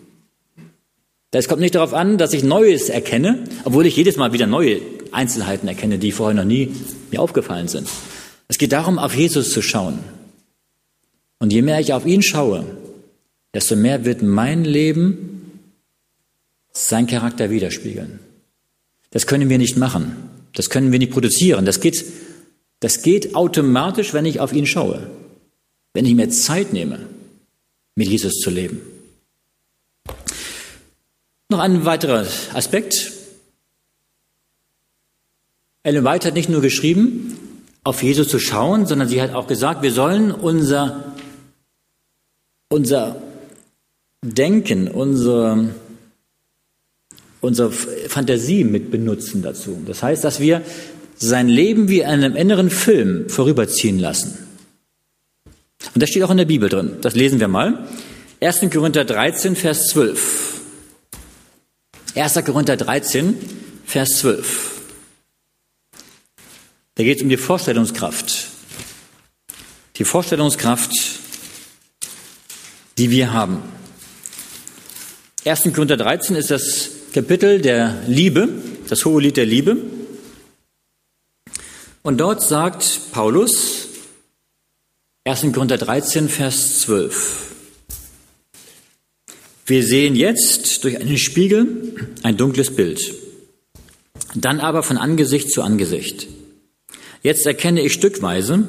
[1.32, 4.80] Es kommt nicht darauf an, dass ich Neues erkenne, obwohl ich jedes Mal wieder neue
[5.12, 6.72] Einzelheiten erkenne, die vorher noch nie
[7.10, 7.90] mir aufgefallen sind.
[8.48, 9.98] Es geht darum, auf Jesus zu schauen.
[11.40, 12.64] Und je mehr ich auf ihn schaue,
[13.56, 15.72] desto mehr wird mein Leben
[16.74, 18.20] sein Charakter widerspiegeln.
[19.10, 20.30] Das können wir nicht machen.
[20.54, 21.66] Das können wir nicht produzieren.
[21.66, 22.04] Das geht,
[22.80, 25.10] das geht automatisch, wenn ich auf ihn schaue.
[25.94, 27.00] Wenn ich mir Zeit nehme,
[27.96, 28.82] mit Jesus zu leben.
[31.50, 33.12] Noch ein weiterer Aspekt.
[35.84, 37.38] Ellen White hat nicht nur geschrieben,
[37.84, 41.14] auf Jesus zu schauen, sondern sie hat auch gesagt, wir sollen unser
[42.74, 43.22] unser
[44.24, 45.70] Denken, unsere,
[47.44, 49.82] unsere Fantasie mit benutzen dazu.
[49.86, 50.62] Das heißt, dass wir
[51.16, 54.38] sein Leben wie einem inneren Film vorüberziehen lassen.
[55.94, 56.98] Und das steht auch in der Bibel drin.
[57.02, 57.88] Das lesen wir mal.
[58.42, 58.62] 1.
[58.72, 60.62] Korinther 13, Vers 12.
[62.16, 62.46] 1.
[62.46, 63.36] Korinther 13,
[63.86, 64.72] Vers 12.
[66.96, 68.48] Da geht es um die Vorstellungskraft.
[69.98, 70.92] Die Vorstellungskraft
[72.98, 73.62] die wir haben.
[75.46, 75.64] 1.
[75.74, 78.50] Korinther 13 ist das Kapitel der Liebe,
[78.90, 79.78] das hohe Lied der Liebe.
[82.02, 83.88] Und dort sagt Paulus,
[85.24, 85.54] 1.
[85.54, 87.52] Korinther 13, Vers 12,
[89.68, 93.14] wir sehen jetzt durch einen Spiegel ein dunkles Bild.
[94.34, 96.28] dann aber von Angesicht zu Angesicht.
[97.22, 98.68] Jetzt erkenne ich stückweise,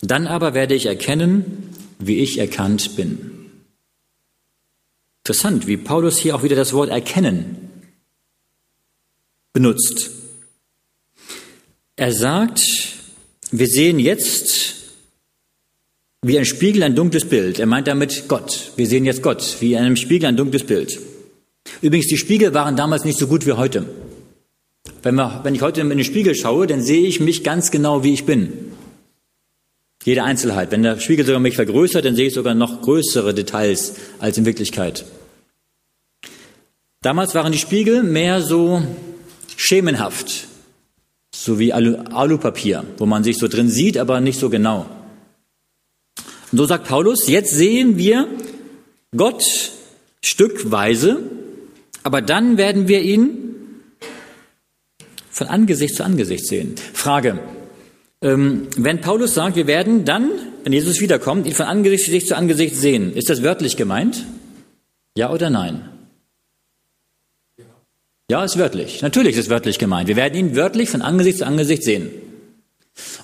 [0.00, 3.35] dann aber werde ich erkennen, wie ich erkannt bin.
[5.26, 7.68] Interessant, wie Paulus hier auch wieder das Wort erkennen
[9.52, 10.12] benutzt.
[11.96, 12.62] Er sagt,
[13.50, 14.76] wir sehen jetzt
[16.22, 17.58] wie ein Spiegel ein dunkles Bild.
[17.58, 18.70] Er meint damit Gott.
[18.76, 20.96] Wir sehen jetzt Gott, wie in einem Spiegel ein dunkles Bild.
[21.82, 23.84] Übrigens, die Spiegel waren damals nicht so gut wie heute.
[25.02, 28.04] Wenn, wir, wenn ich heute in den Spiegel schaue, dann sehe ich mich ganz genau,
[28.04, 28.52] wie ich bin.
[30.04, 30.70] Jede Einzelheit.
[30.70, 34.46] Wenn der Spiegel sogar mich vergrößert, dann sehe ich sogar noch größere Details als in
[34.46, 35.04] Wirklichkeit.
[37.02, 38.82] Damals waren die Spiegel mehr so
[39.56, 40.48] schemenhaft,
[41.34, 44.86] so wie Alu Alupapier, wo man sich so drin sieht, aber nicht so genau.
[46.52, 48.28] Und so sagt Paulus, jetzt sehen wir
[49.16, 49.44] Gott
[50.22, 51.18] stückweise,
[52.02, 53.46] aber dann werden wir ihn
[55.30, 56.76] von Angesicht zu Angesicht sehen.
[56.94, 57.38] Frage,
[58.22, 60.30] ähm, wenn Paulus sagt, wir werden dann,
[60.64, 64.24] wenn Jesus wiederkommt, ihn von Angesicht zu Angesicht sehen, ist das wörtlich gemeint?
[65.14, 65.88] Ja oder nein?
[68.28, 69.02] Ja, ist wörtlich.
[69.02, 70.08] Natürlich ist es wörtlich gemeint.
[70.08, 72.10] Wir werden ihn wörtlich von Angesicht zu Angesicht sehen.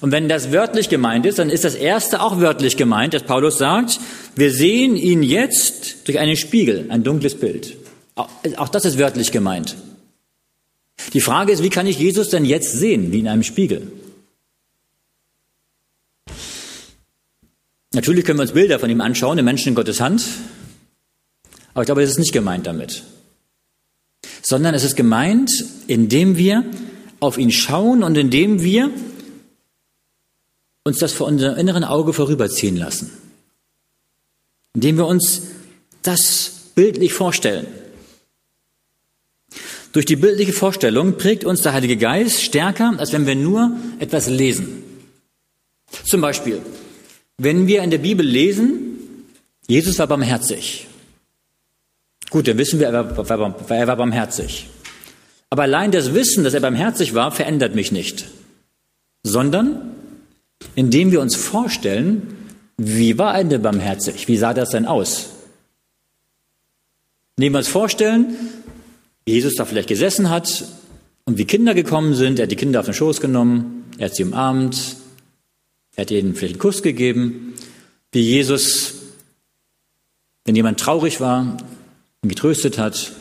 [0.00, 3.58] Und wenn das wörtlich gemeint ist, dann ist das erste auch wörtlich gemeint, dass Paulus
[3.58, 3.98] sagt,
[4.36, 7.76] wir sehen ihn jetzt durch einen Spiegel, ein dunkles Bild.
[8.14, 9.76] Auch das ist wörtlich gemeint.
[11.14, 13.90] Die Frage ist, wie kann ich Jesus denn jetzt sehen, wie in einem Spiegel?
[17.92, 20.24] Natürlich können wir uns Bilder von ihm anschauen, den Menschen in Gottes Hand,
[21.74, 23.02] aber ich glaube, das ist nicht gemeint damit
[24.42, 25.50] sondern es ist gemeint,
[25.86, 26.64] indem wir
[27.20, 28.90] auf ihn schauen und indem wir
[30.84, 33.10] uns das vor unserem inneren Auge vorüberziehen lassen.
[34.74, 35.42] Indem wir uns
[36.02, 37.66] das bildlich vorstellen.
[39.92, 44.28] Durch die bildliche Vorstellung prägt uns der Heilige Geist stärker, als wenn wir nur etwas
[44.28, 44.82] lesen.
[46.04, 46.60] Zum Beispiel,
[47.38, 48.98] wenn wir in der Bibel lesen,
[49.68, 50.86] Jesus war barmherzig.
[52.32, 53.30] Gut, dann wissen wir, er war,
[53.70, 54.66] er war barmherzig.
[55.50, 58.24] Aber allein das Wissen, dass er barmherzig war, verändert mich nicht.
[59.22, 59.92] Sondern,
[60.74, 62.34] indem wir uns vorstellen,
[62.78, 64.28] wie war er denn barmherzig?
[64.28, 65.28] Wie sah das denn aus?
[67.36, 68.34] Indem wir uns vorstellen,
[69.26, 70.64] wie Jesus da vielleicht gesessen hat
[71.26, 72.38] und wie Kinder gekommen sind.
[72.38, 74.96] Er hat die Kinder auf den Schoß genommen, er hat sie umarmt,
[75.96, 77.52] er hat ihnen vielleicht einen Kuss gegeben.
[78.10, 78.94] Wie Jesus,
[80.46, 81.58] wenn jemand traurig war,
[82.28, 83.12] getröstet hat,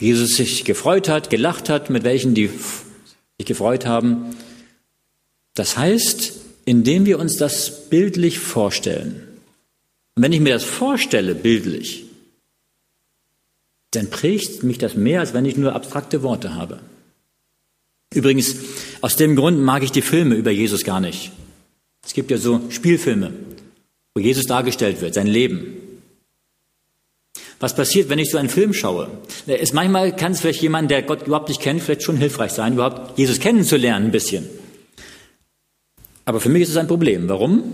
[0.00, 2.48] Jesus sich gefreut hat, gelacht hat, mit welchen die
[3.38, 4.36] sich gefreut haben.
[5.54, 6.32] Das heißt,
[6.64, 9.22] indem wir uns das bildlich vorstellen.
[10.14, 12.04] Und wenn ich mir das vorstelle, bildlich,
[13.92, 16.80] dann prägt mich das mehr, als wenn ich nur abstrakte Worte habe.
[18.12, 18.56] Übrigens,
[19.00, 21.32] aus dem Grund mag ich die Filme über Jesus gar nicht.
[22.04, 23.32] Es gibt ja so Spielfilme,
[24.14, 25.76] wo Jesus dargestellt wird, sein Leben.
[27.64, 29.08] Was passiert, wenn ich so einen Film schaue?
[29.46, 32.74] Es, manchmal kann es vielleicht jemand, der Gott überhaupt nicht kennt, vielleicht schon hilfreich sein,
[32.74, 34.46] überhaupt Jesus kennenzulernen ein bisschen.
[36.26, 37.26] Aber für mich ist es ein Problem.
[37.26, 37.64] Warum?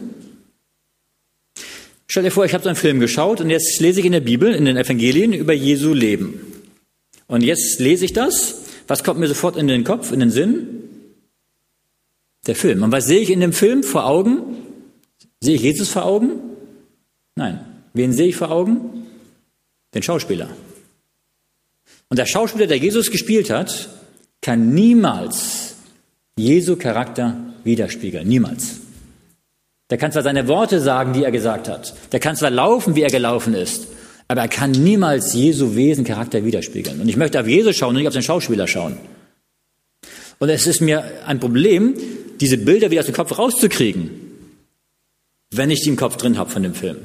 [2.06, 4.20] Stell dir vor, ich habe so einen Film geschaut und jetzt lese ich in der
[4.20, 6.40] Bibel, in den Evangelien über Jesu Leben.
[7.26, 8.62] Und jetzt lese ich das.
[8.86, 10.84] Was kommt mir sofort in den Kopf, in den Sinn?
[12.46, 12.84] Der Film.
[12.84, 14.56] Und was sehe ich in dem Film vor Augen?
[15.40, 16.30] Sehe ich Jesus vor Augen?
[17.34, 17.58] Nein.
[17.92, 19.00] Wen sehe ich vor Augen?
[19.94, 20.48] Den Schauspieler.
[22.08, 23.88] Und der Schauspieler, der Jesus gespielt hat,
[24.42, 25.74] kann niemals
[26.36, 28.26] Jesu Charakter widerspiegeln.
[28.26, 28.80] Niemals.
[29.90, 31.94] Der kann zwar seine Worte sagen, die er gesagt hat.
[32.12, 33.88] Der kann zwar laufen, wie er gelaufen ist.
[34.28, 37.00] Aber er kann niemals Jesu Wesen, Charakter widerspiegeln.
[37.00, 38.96] Und ich möchte auf Jesus schauen und nicht auf den Schauspieler schauen.
[40.38, 41.94] Und es ist mir ein Problem,
[42.40, 44.10] diese Bilder wieder aus dem Kopf rauszukriegen,
[45.50, 46.96] wenn ich die im Kopf drin habe von dem Film.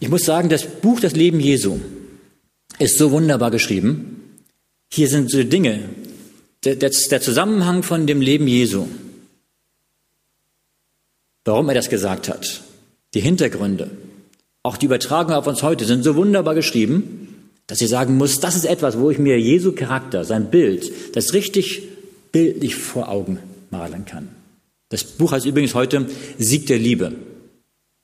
[0.00, 1.80] Ich muss sagen, das Buch Das Leben Jesu
[2.78, 4.38] ist so wunderbar geschrieben.
[4.90, 5.80] Hier sind so Dinge,
[6.64, 8.86] der, Zusammenhang von dem Leben Jesu,
[11.44, 12.62] warum er das gesagt hat,
[13.14, 13.90] die Hintergründe,
[14.62, 18.56] auch die Übertragung auf uns heute sind so wunderbar geschrieben, dass ich sagen muss, das
[18.56, 21.82] ist etwas, wo ich mir Jesu Charakter, sein Bild, das richtig
[22.32, 23.38] bildlich vor Augen
[23.70, 24.28] malen kann.
[24.88, 26.06] Das Buch heißt übrigens heute
[26.38, 27.12] Sieg der Liebe.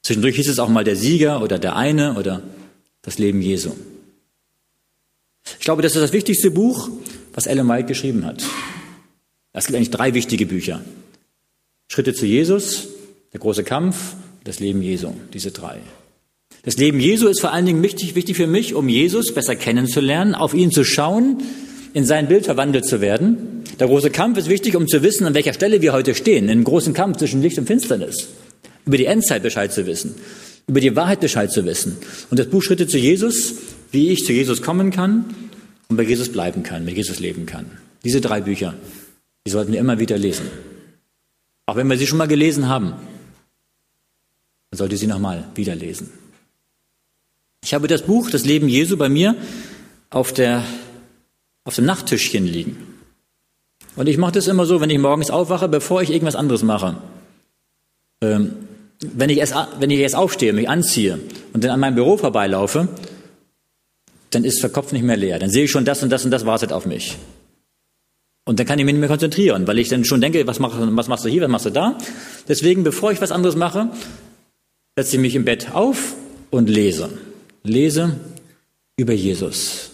[0.04, 2.42] Zwischendurch hieß es auch mal der Sieger oder der eine oder
[3.00, 3.70] das Leben Jesu.
[5.58, 6.90] Ich glaube, das ist das wichtigste Buch,
[7.32, 8.44] was Ellen White geschrieben hat.
[9.54, 10.82] Es gibt eigentlich drei wichtige Bücher.
[11.88, 12.88] Schritte zu Jesus,
[13.32, 14.14] der große Kampf,
[14.44, 15.78] das Leben Jesu, diese drei.
[16.64, 20.34] Das Leben Jesu ist vor allen Dingen wichtig, wichtig für mich, um Jesus besser kennenzulernen,
[20.34, 21.42] auf ihn zu schauen,
[21.94, 23.64] in sein Bild verwandelt zu werden.
[23.80, 26.64] Der große Kampf ist wichtig, um zu wissen, an welcher Stelle wir heute stehen, einem
[26.64, 28.28] großen Kampf zwischen Licht und Finsternis.
[28.86, 30.14] Über die Endzeit Bescheid zu wissen,
[30.66, 31.96] über die Wahrheit Bescheid zu wissen.
[32.30, 33.54] Und das Buch Schritte zu Jesus,
[33.90, 35.34] wie ich zu Jesus kommen kann
[35.88, 37.66] und bei Jesus bleiben kann, mit Jesus leben kann.
[38.04, 38.74] Diese drei Bücher,
[39.46, 40.46] die sollten wir immer wieder lesen.
[41.66, 42.94] Auch wenn wir sie schon mal gelesen haben,
[44.70, 46.10] dann sollte sie nochmal wieder lesen.
[47.62, 49.36] Ich habe das Buch Das Leben Jesu bei mir
[50.10, 50.64] auf, der,
[51.64, 52.76] auf dem Nachttischchen liegen.
[53.96, 56.96] Und ich mache das immer so, wenn ich morgens aufwache, bevor ich irgendwas anderes mache.
[58.20, 58.52] Ähm,
[59.00, 61.18] wenn, ich erst, wenn ich erst aufstehe, mich anziehe
[61.52, 62.88] und dann an meinem Büro vorbeilaufe,
[64.30, 65.38] dann ist der Kopf nicht mehr leer.
[65.38, 67.16] Dann sehe ich schon das und das und das wartet auf mich.
[68.44, 70.74] Und dann kann ich mich nicht mehr konzentrieren, weil ich dann schon denke, was, mach,
[70.78, 71.98] was machst du hier, was machst du da?
[72.46, 73.90] Deswegen, bevor ich was anderes mache,
[74.96, 76.14] setze ich mich im Bett auf
[76.50, 77.10] und lese.
[77.62, 78.20] Lese
[78.96, 79.90] über Jesus.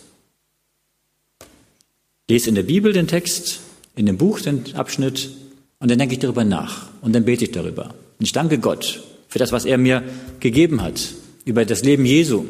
[2.28, 3.60] Lese in der Bibel den Text,
[3.94, 5.30] in dem Buch den Abschnitt
[5.78, 7.94] und dann denke ich darüber nach und dann bete ich darüber.
[8.20, 10.02] Und ich danke Gott für das, was er mir
[10.40, 11.00] gegeben hat,
[11.46, 12.40] über das Leben Jesu.
[12.40, 12.46] Und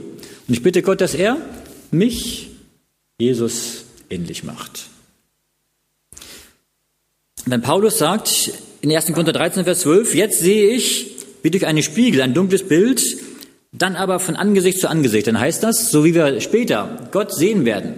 [0.49, 1.37] ich bitte Gott, dass er
[1.93, 2.49] mich,
[3.21, 4.87] Jesus, ähnlich macht.
[7.47, 9.07] Wenn Paulus sagt in 1.
[9.13, 11.07] Korinther 13, Vers 12, jetzt sehe ich
[11.43, 13.01] wie durch einen Spiegel ein dunkles Bild,
[13.71, 17.65] dann aber von Angesicht zu Angesicht, dann heißt das, so wie wir später Gott sehen
[17.65, 17.95] werden,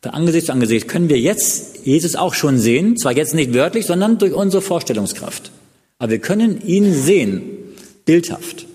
[0.00, 3.84] von Angesicht zu Angesicht, können wir jetzt Jesus auch schon sehen, zwar jetzt nicht wörtlich,
[3.84, 5.52] sondern durch unsere Vorstellungskraft.
[5.98, 7.42] Aber wir können ihn sehen,
[8.04, 8.66] bildhaft.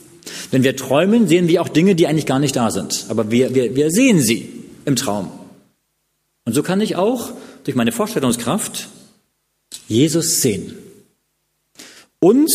[0.52, 3.06] Wenn wir träumen, sehen wir auch Dinge, die eigentlich gar nicht da sind.
[3.10, 4.50] Aber wir, wir, wir sehen sie
[4.86, 5.32] im Traum.
[6.46, 7.32] Und so kann ich auch
[7.64, 8.88] durch meine Vorstellungskraft
[9.88, 10.76] Jesus sehen.
[12.20, 12.52] Und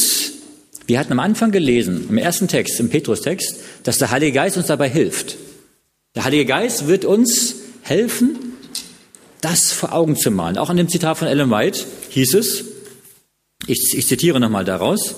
[0.87, 4.67] wir hatten am Anfang gelesen, im ersten Text, im Petrus-Text, dass der Heilige Geist uns
[4.67, 5.37] dabei hilft.
[6.15, 8.39] Der Heilige Geist wird uns helfen,
[9.41, 10.59] das vor Augen zu malen.
[10.59, 12.65] Auch an dem Zitat von Ellen White hieß es,
[13.67, 15.17] ich, ich zitiere nochmal daraus,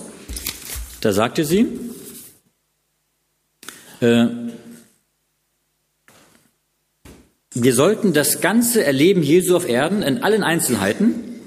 [1.01, 1.67] da sagte sie,
[4.01, 4.27] äh,
[7.55, 11.41] wir sollten das ganze Erleben Jesu auf Erden in allen Einzelheiten,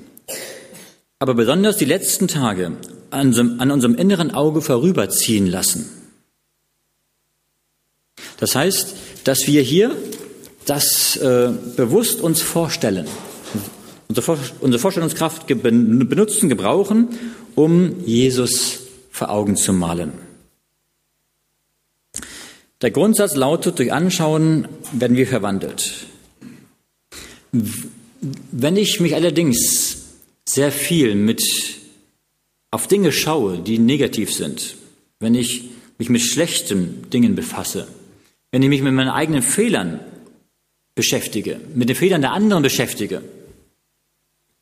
[1.19, 2.77] aber besonders die letzten Tage
[3.11, 5.89] an unserem, an unserem inneren Auge vorüberziehen lassen.
[8.37, 9.95] Das heißt, dass wir hier
[10.65, 13.07] das äh, bewusst uns vorstellen,
[14.09, 17.09] unsere, Vorstellungskraft benutzen, gebrauchen,
[17.55, 18.79] um Jesus
[19.11, 20.13] vor Augen zu malen.
[22.81, 26.07] Der Grundsatz lautet, durch Anschauen werden wir verwandelt.
[27.51, 29.97] Wenn ich mich allerdings
[30.47, 31.43] sehr viel mit
[32.71, 34.75] auf Dinge schaue, die negativ sind,
[35.19, 37.87] wenn ich mich mit schlechten Dingen befasse,
[38.51, 39.99] wenn ich mich mit meinen eigenen Fehlern
[40.95, 43.21] beschäftige, mit den Fehlern der anderen beschäftige,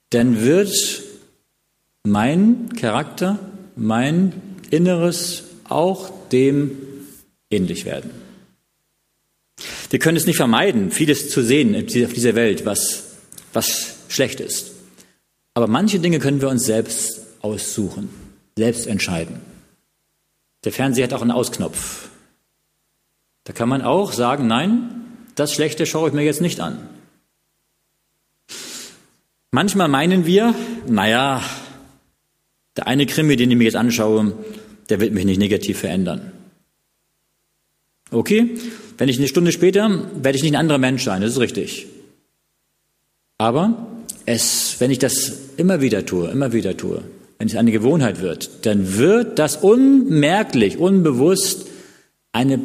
[0.10, 0.74] dann wird
[2.04, 3.40] mein Charakter,
[3.76, 4.34] mein
[4.70, 6.78] Inneres auch dem
[7.50, 8.12] ähnlich werden.
[9.90, 13.04] Wir können es nicht vermeiden, vieles zu sehen auf dieser Welt, was,
[13.54, 14.72] was schlecht ist.
[15.54, 18.10] Aber manche Dinge können wir uns selbst aussuchen,
[18.58, 19.40] selbst entscheiden.
[20.64, 22.10] Der Fernseher hat auch einen Ausknopf.
[23.46, 24.90] Da kann man auch sagen, nein,
[25.36, 26.78] das Schlechte schaue ich mir jetzt nicht an.
[29.52, 30.54] Manchmal meinen wir,
[30.88, 31.42] naja,
[32.76, 34.34] der eine Krimi, den ich mir jetzt anschaue,
[34.90, 36.32] der wird mich nicht negativ verändern.
[38.12, 38.52] Okay,
[38.98, 39.90] wenn ich eine Stunde später,
[40.22, 41.88] werde ich nicht ein anderer Mensch sein, das ist richtig.
[43.38, 43.88] Aber
[44.26, 47.04] es, wenn ich das immer wieder tue, immer wieder tue,
[47.38, 51.68] wenn es eine Gewohnheit wird, dann wird das unmerklich, unbewusst
[52.32, 52.60] eine,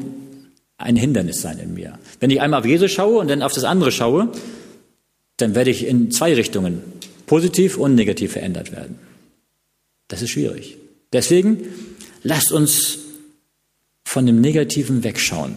[0.78, 1.98] ein Hindernis sein in mir.
[2.20, 4.32] Wenn ich einmal auf Jesus schaue und dann auf das andere schaue,
[5.42, 6.82] dann werde ich in zwei Richtungen,
[7.26, 8.98] positiv und negativ verändert werden.
[10.08, 10.78] Das ist schwierig.
[11.12, 11.66] Deswegen
[12.22, 12.98] lasst uns
[14.04, 15.56] von dem Negativen wegschauen.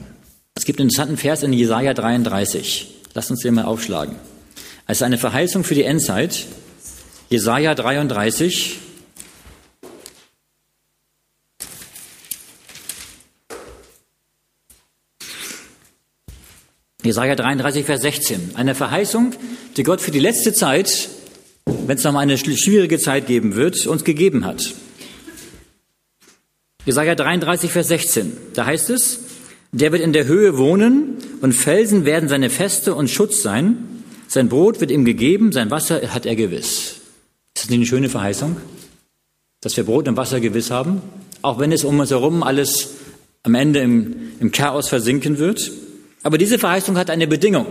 [0.56, 2.88] Es gibt einen interessanten Vers in Jesaja 33.
[3.14, 4.16] Lasst uns den mal aufschlagen.
[4.88, 6.46] Es ist eine Verheißung für die Endzeit.
[7.30, 8.78] Jesaja 33,
[17.06, 18.52] Jesaja 33, Vers 16.
[18.56, 19.34] Eine Verheißung,
[19.78, 21.10] die Gott für die letzte Zeit,
[21.66, 24.74] wenn es noch mal eine schwierige Zeit geben wird, uns gegeben hat.
[26.84, 28.36] Jesaja 33, Vers 16.
[28.56, 29.20] Da heißt es,
[29.72, 33.78] der wird in der Höhe wohnen und Felsen werden seine Feste und Schutz sein.
[34.28, 36.96] Sein Brot wird ihm gegeben, sein Wasser hat er gewiss.
[37.54, 38.58] Ist das nicht eine schöne Verheißung?
[39.62, 41.04] Dass wir Brot und Wasser gewiss haben?
[41.44, 42.96] Auch wenn es um uns herum alles
[43.44, 45.72] am Ende im, im Chaos versinken wird.
[46.26, 47.68] Aber diese Verheißung hat eine Bedingung.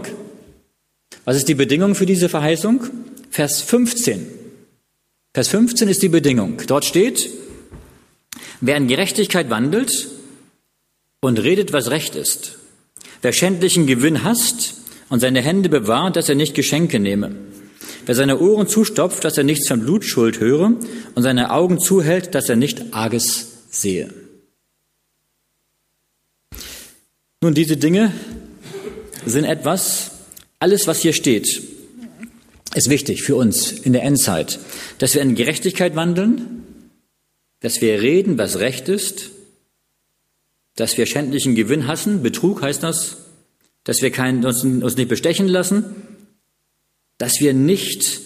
[1.25, 2.85] Was ist die Bedingung für diese Verheißung?
[3.29, 4.29] Vers 15.
[5.35, 6.63] Vers 15 ist die Bedingung.
[6.69, 7.31] Dort steht,
[8.61, 10.07] wer in Gerechtigkeit wandelt
[11.19, 12.61] und redet, was recht ist,
[13.23, 14.77] wer schändlichen Gewinn hasst
[15.09, 17.35] und seine Hände bewahrt, dass er nicht Geschenke nehme,
[18.07, 20.77] wer seine Ohren zustopft, dass er nichts von Blutschuld höre
[21.17, 24.15] und seine Augen zuhält, dass er nicht Arges sehe.
[27.41, 28.13] Nun, diese Dinge
[29.27, 30.11] sind etwas,
[30.59, 31.63] alles, was hier steht,
[32.75, 34.59] ist wichtig für uns in der Endzeit,
[34.99, 36.65] dass wir in Gerechtigkeit wandeln,
[37.61, 39.31] dass wir reden, was recht ist,
[40.77, 43.19] dass wir schändlichen Gewinn hassen, Betrug heißt das,
[43.85, 45.85] dass wir keinen, uns, uns nicht bestechen lassen,
[47.19, 48.21] dass wir nicht,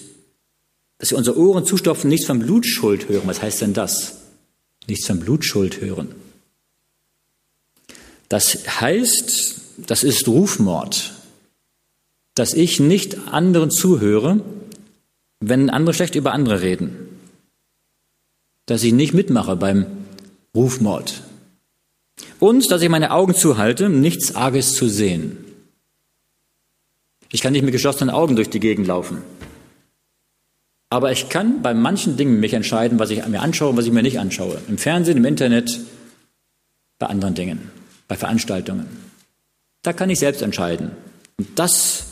[0.98, 3.26] dass wir unsere Ohren zustopfen, nichts von Blutschuld hören.
[3.26, 4.18] Was heißt denn das?
[4.86, 6.14] Nichts von Blutschuld hören.
[8.28, 11.18] Das heißt, das ist Rufmord
[12.38, 14.40] dass ich nicht anderen zuhöre,
[15.40, 16.96] wenn andere schlecht über andere reden.
[18.66, 19.86] Dass ich nicht mitmache beim
[20.54, 21.22] Rufmord.
[22.38, 25.36] Und dass ich meine Augen zuhalte, nichts Arges zu sehen.
[27.30, 29.18] Ich kann nicht mit geschlossenen Augen durch die Gegend laufen.
[30.90, 33.92] Aber ich kann bei manchen Dingen mich entscheiden, was ich mir anschaue und was ich
[33.92, 34.60] mir nicht anschaue.
[34.68, 35.80] Im Fernsehen, im Internet,
[36.98, 37.70] bei anderen Dingen,
[38.06, 39.07] bei Veranstaltungen.
[39.82, 40.90] Da kann ich selbst entscheiden.
[41.36, 42.04] Und das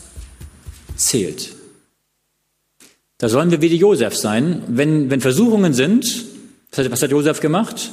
[0.95, 1.53] zählt.
[3.17, 4.63] Da sollen wir wie die Josef sein.
[4.67, 6.25] Wenn, wenn Versuchungen sind,
[6.71, 7.91] was hat, was hat Josef gemacht?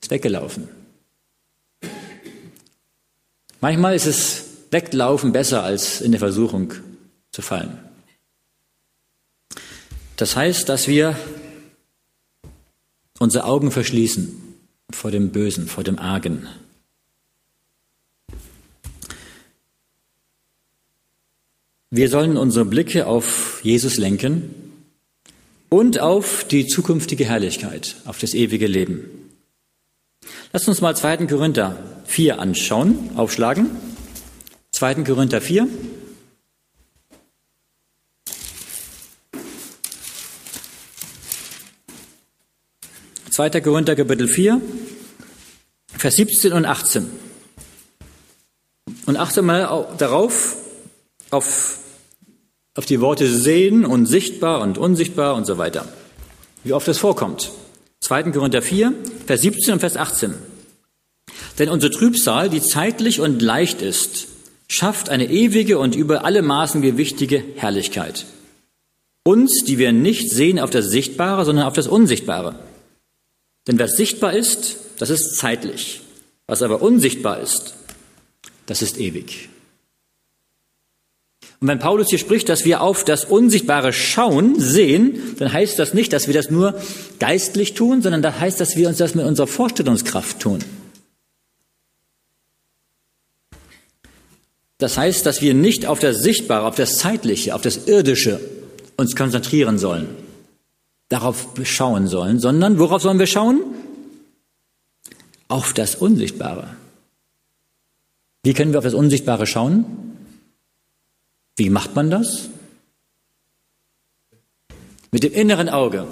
[0.00, 0.68] Ist weggelaufen.
[3.60, 6.74] Manchmal ist es weglaufen besser, als in der Versuchung
[7.32, 7.78] zu fallen.
[10.16, 11.16] Das heißt, dass wir
[13.18, 14.40] unsere Augen verschließen
[14.90, 16.46] vor dem Bösen, vor dem Argen.
[21.90, 24.54] Wir sollen unsere Blicke auf Jesus lenken
[25.70, 29.30] und auf die zukünftige Herrlichkeit, auf das ewige Leben.
[30.52, 31.26] Lasst uns mal 2.
[31.26, 33.70] Korinther 4 anschauen, aufschlagen.
[34.72, 34.96] 2.
[34.96, 35.66] Korinther 4.
[43.30, 44.60] Zweiter Korinther Kapitel 4,
[45.96, 47.08] Vers 17 und 18.
[49.06, 50.56] Und achte mal darauf,
[51.30, 51.78] auf,
[52.74, 55.86] auf die Worte sehen und sichtbar und unsichtbar und so weiter.
[56.64, 57.50] Wie oft das vorkommt.
[58.00, 58.24] 2.
[58.24, 58.92] Korinther 4,
[59.26, 60.34] Vers 17 und Vers 18.
[61.58, 64.28] Denn unsere Trübsal, die zeitlich und leicht ist,
[64.68, 68.26] schafft eine ewige und über alle Maßen gewichtige Herrlichkeit.
[69.24, 72.54] Uns, die wir nicht sehen auf das Sichtbare, sondern auf das Unsichtbare.
[73.66, 76.00] Denn was sichtbar ist, das ist zeitlich.
[76.46, 77.74] Was aber unsichtbar ist,
[78.66, 79.50] das ist ewig.
[81.60, 85.92] Und wenn Paulus hier spricht, dass wir auf das Unsichtbare schauen, sehen, dann heißt das
[85.92, 86.80] nicht, dass wir das nur
[87.18, 90.60] geistlich tun, sondern das heißt, dass wir uns das mit unserer Vorstellungskraft tun.
[94.78, 98.38] Das heißt, dass wir nicht auf das Sichtbare, auf das Zeitliche, auf das Irdische
[98.96, 100.06] uns konzentrieren sollen,
[101.08, 103.60] darauf schauen sollen, sondern worauf sollen wir schauen?
[105.48, 106.76] Auf das Unsichtbare.
[108.44, 110.07] Wie können wir auf das Unsichtbare schauen?
[111.58, 112.48] Wie macht man das?
[115.10, 116.06] Mit dem inneren Auge,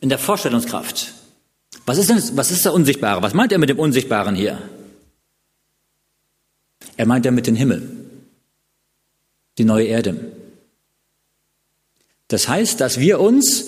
[0.00, 1.12] in der Vorstellungskraft.
[1.84, 3.20] Was ist denn, was ist der Unsichtbare?
[3.20, 4.58] Was meint er mit dem Unsichtbaren hier?
[6.96, 7.82] Er meint ja mit dem Himmel,
[9.58, 10.32] die neue Erde.
[12.28, 13.66] Das heißt, dass wir uns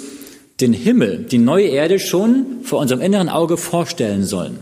[0.61, 4.59] den Himmel, die neue Erde schon vor unserem inneren Auge vorstellen sollen.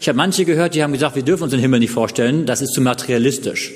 [0.00, 2.62] Ich habe manche gehört, die haben gesagt, wir dürfen uns den Himmel nicht vorstellen, das
[2.62, 3.72] ist zu materialistisch.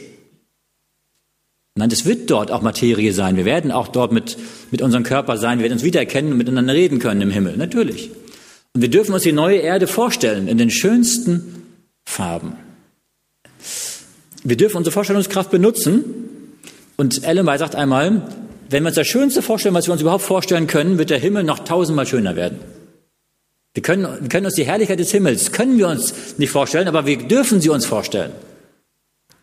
[1.77, 3.37] Nein, das wird dort auch Materie sein.
[3.37, 4.37] Wir werden auch dort mit,
[4.71, 5.59] mit unserem Körper sein.
[5.59, 7.57] Wir werden uns wiedererkennen und miteinander reden können im Himmel.
[7.57, 8.11] Natürlich.
[8.75, 11.67] Und wir dürfen uns die neue Erde vorstellen in den schönsten
[12.05, 12.53] Farben.
[14.45, 16.05] Wir dürfen unsere Vorstellungskraft benutzen.
[16.97, 18.23] Und Ellen White sagt einmal,
[18.71, 21.43] wenn wir uns das Schönste vorstellen, was wir uns überhaupt vorstellen können, wird der Himmel
[21.43, 22.59] noch tausendmal schöner werden.
[23.73, 27.07] Wir können, wir können uns die Herrlichkeit des Himmels, können wir uns nicht vorstellen, aber
[27.07, 28.31] wir dürfen sie uns vorstellen.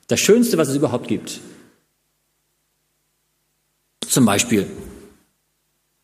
[0.08, 1.42] Das Schönste, was es überhaupt gibt.
[4.12, 4.66] Zum Beispiel,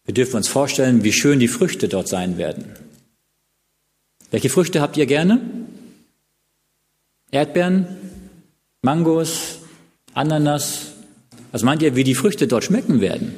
[0.06, 2.64] wir dürfen uns vorstellen, wie schön die Früchte dort sein werden.
[4.32, 5.42] Welche Früchte habt ihr gerne?
[7.32, 7.86] Erdbeeren,
[8.82, 9.58] Mangos,
[10.14, 10.94] Ananas.
[11.52, 13.36] Was meint ihr, wie die Früchte dort schmecken werden?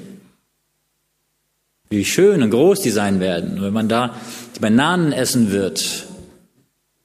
[1.90, 3.58] Wie schön und groß die sein werden.
[3.58, 4.16] Und wenn man da
[4.56, 6.06] die Bananen essen wird,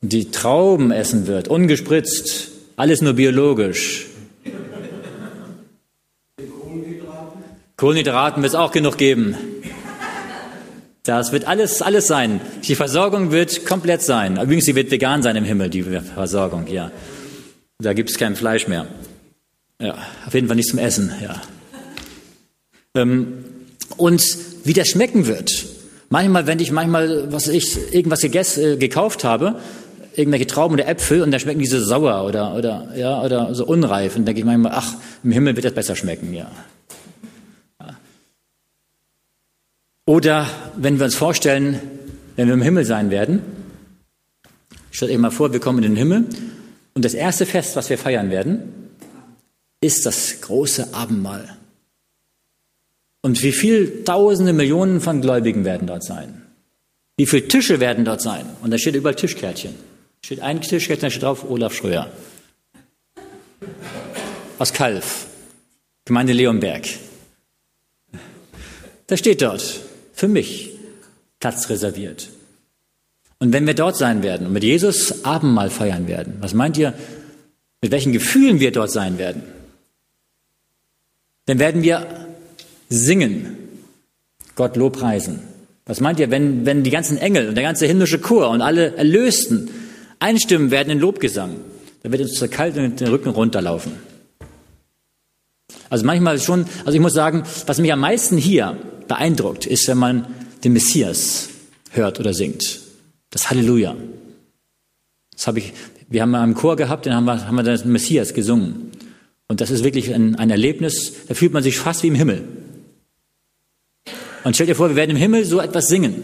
[0.03, 4.09] die Trauben essen wird, ungespritzt, alles nur biologisch.
[7.77, 9.37] Kohlenhydraten wird es auch genug geben.
[11.03, 12.41] Das wird alles, alles sein.
[12.63, 14.41] Die Versorgung wird komplett sein.
[14.41, 16.91] Übrigens, sie wird vegan sein im Himmel, die Versorgung, ja.
[17.79, 18.87] Da gibt es kein Fleisch mehr.
[19.81, 19.97] Ja,
[20.27, 21.43] auf jeden Fall nicht zum Essen, ja.
[22.95, 23.45] Ähm,
[23.97, 24.25] und
[24.65, 25.67] wie das schmecken wird.
[26.09, 29.57] Manchmal, wenn ich manchmal, was ich, irgendwas gegessen, äh, gekauft habe,
[30.15, 33.67] irgendwelche Trauben oder Äpfel und dann schmecken die so sauer oder, oder, ja, oder so
[33.67, 34.15] unreif.
[34.17, 34.95] Und denke ich manchmal, ach,
[35.25, 36.51] im Himmel wird das besser schmecken, ja.
[40.07, 41.81] Oder wenn wir uns vorstellen,
[42.37, 43.43] wenn wir im Himmel sein werden,
[44.91, 46.27] stellt euch mal vor, wir kommen in den Himmel
[46.95, 48.91] und das erste Fest, was wir feiern werden,
[49.81, 51.57] ist das große Abendmahl.
[53.23, 56.43] Und wie viele Tausende, Millionen von Gläubigen werden dort sein?
[57.17, 58.45] Wie viele Tische werden dort sein?
[58.63, 59.75] Und da steht überall Tischkärtchen.
[60.23, 62.11] Steht ein Tischkärtchen, da steht drauf Olaf Schröer.
[64.59, 65.27] Aus Kalf,
[66.05, 66.87] Gemeinde Leonberg.
[69.07, 69.84] Da steht dort,
[70.15, 70.71] für mich,
[71.41, 72.31] Platz reserviert.
[73.39, 76.95] Und wenn wir dort sein werden und mit Jesus Abendmahl feiern werden, was meint ihr,
[77.83, 79.43] mit welchen Gefühlen wir dort sein werden?
[81.47, 82.07] Dann werden wir
[82.89, 83.59] singen,
[84.55, 85.41] Gott lobpreisen.
[85.85, 88.97] Was meint ihr, wenn, wenn die ganzen Engel und der ganze himmlische Chor und alle
[88.97, 89.69] Erlösten
[90.21, 91.57] einstimmen werden in Lobgesang?
[92.03, 93.93] Dann wird uns zur kalt und den Rücken runterlaufen.
[95.91, 98.79] Also manchmal schon, also ich muss sagen, was mich am meisten hier
[99.09, 100.27] beeindruckt, ist, wenn man
[100.63, 101.49] den Messias
[101.91, 102.81] hört oder singt.
[103.31, 103.97] Das Halleluja.
[105.33, 105.73] Das habe ich,
[106.09, 108.93] wir haben im Chor gehabt, dann haben wir, haben wir den Messias gesungen.
[109.49, 112.47] Und das ist wirklich ein, ein Erlebnis, da fühlt man sich fast wie im Himmel.
[114.45, 116.23] Und stell dir vor, wir werden im Himmel so etwas singen.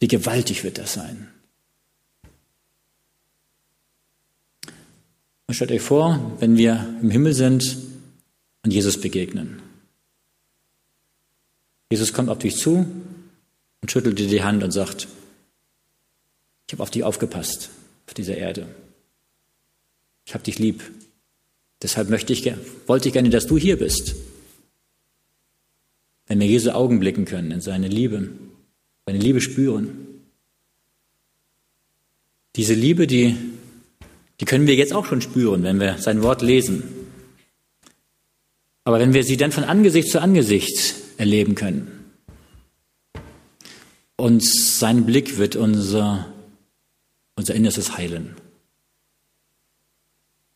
[0.00, 1.28] Wie gewaltig wird das sein?
[5.46, 7.76] Und stellt euch vor, wenn wir im Himmel sind
[8.64, 9.63] und Jesus begegnen.
[11.94, 12.84] Jesus kommt auf dich zu
[13.80, 15.06] und schüttelt dir die Hand und sagt,
[16.66, 17.70] ich habe auf dich aufgepasst,
[18.08, 18.66] auf dieser Erde.
[20.24, 20.82] Ich habe dich lieb.
[21.80, 22.52] Deshalb möchte ich,
[22.88, 24.16] wollte ich gerne, dass du hier bist.
[26.26, 28.28] Wenn wir Jesu Augen blicken können, in seine Liebe,
[29.06, 29.96] seine Liebe spüren.
[32.56, 33.36] Diese Liebe, die,
[34.40, 37.03] die können wir jetzt auch schon spüren, wenn wir sein Wort lesen.
[38.84, 42.04] Aber wenn wir sie dann von Angesicht zu Angesicht erleben können,
[44.16, 46.32] und sein Blick wird unser,
[47.34, 48.36] unser Innerstes heilen.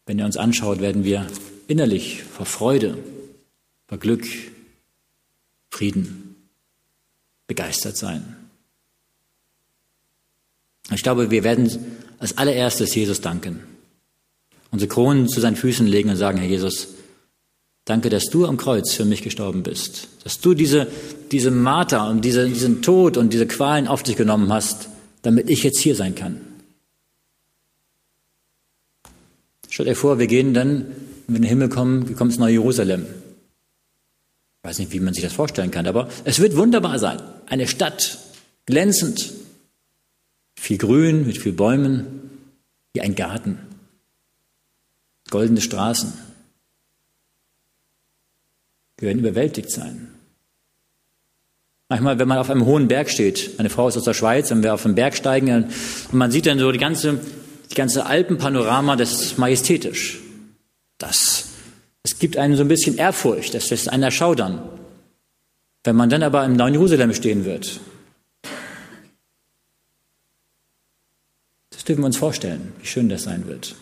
[0.07, 1.27] Wenn er uns anschaut, werden wir
[1.67, 2.97] innerlich vor Freude,
[3.89, 4.27] vor Glück,
[5.71, 6.37] Frieden
[7.47, 8.37] begeistert sein.
[10.91, 11.71] Ich glaube, wir werden
[12.19, 13.63] als allererstes Jesus danken,
[14.71, 16.89] unsere Kronen zu seinen Füßen legen und sagen, Herr Jesus,
[17.89, 20.09] Danke, dass du am Kreuz für mich gestorben bist.
[20.23, 20.89] Dass du diese,
[21.33, 24.91] diese Marter und diese, diesen Tod und diese Qualen auf dich genommen hast,
[25.23, 26.39] damit ich jetzt hier sein kann.
[29.71, 30.85] Stellt euch vor, wir gehen dann,
[31.27, 33.07] wenn wir in den Himmel kommen, wir kommen ins neue Jerusalem.
[33.07, 37.23] Ich weiß nicht, wie man sich das vorstellen kann, aber es wird wunderbar sein.
[37.47, 38.19] Eine Stadt,
[38.67, 39.33] glänzend,
[40.61, 42.07] viel Grün, mit viel Bäumen,
[42.93, 43.59] wie ein Garten,
[45.31, 46.28] goldene Straßen.
[48.99, 50.09] Wir werden überwältigt sein.
[51.89, 54.63] Manchmal, wenn man auf einem hohen Berg steht, meine Frau ist aus der Schweiz, wenn
[54.63, 55.73] wir auf den Berg steigen und
[56.13, 57.19] man sieht dann so die ganze,
[57.71, 60.21] die ganze Alpenpanorama, das ist majestätisch.
[60.99, 61.47] Das,
[62.03, 64.61] es gibt einen so ein bisschen Ehrfurcht, das lässt einen erschaudern.
[65.85, 67.81] Wenn man dann aber im neuen Jerusalem stehen wird,
[71.71, 73.77] das dürfen wir uns vorstellen, wie schön das sein wird.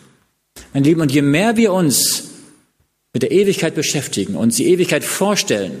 [0.73, 2.26] Mein Lieben, und je mehr wir uns
[3.13, 5.79] mit der Ewigkeit beschäftigen, uns die Ewigkeit vorstellen,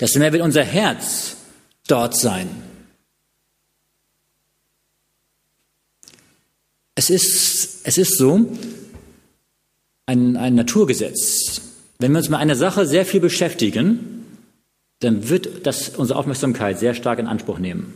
[0.00, 1.36] desto mehr wird unser Herz
[1.86, 2.48] dort sein.
[6.94, 8.50] Es ist, es ist so,
[10.06, 11.60] ein, ein Naturgesetz.
[11.98, 14.26] Wenn wir uns mit einer Sache sehr viel beschäftigen,
[14.98, 17.94] dann wird das unsere Aufmerksamkeit sehr stark in Anspruch nehmen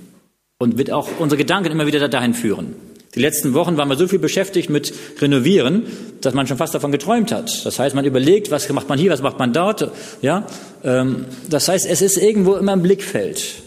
[0.59, 2.77] und wird auch unsere Gedanken immer wieder dahin führen.
[3.15, 5.85] Die letzten Wochen waren wir so viel beschäftigt mit Renovieren,
[6.21, 7.65] dass man schon fast davon geträumt hat.
[7.65, 9.91] Das heißt, man überlegt, was macht man hier, was macht man dort.
[10.21, 10.47] Ja,
[10.83, 13.63] ähm, das heißt, es ist irgendwo immer im Blickfeld.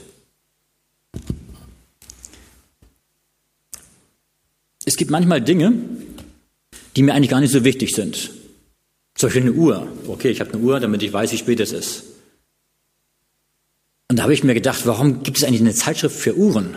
[4.85, 5.73] Es gibt manchmal Dinge,
[6.95, 8.31] die mir eigentlich gar nicht so wichtig sind.
[9.15, 9.87] Zum Beispiel eine Uhr.
[10.07, 12.03] Okay, ich habe eine Uhr, damit ich weiß, wie spät es ist.
[14.09, 16.75] Und da habe ich mir gedacht, warum gibt es eigentlich eine Zeitschrift für Uhren?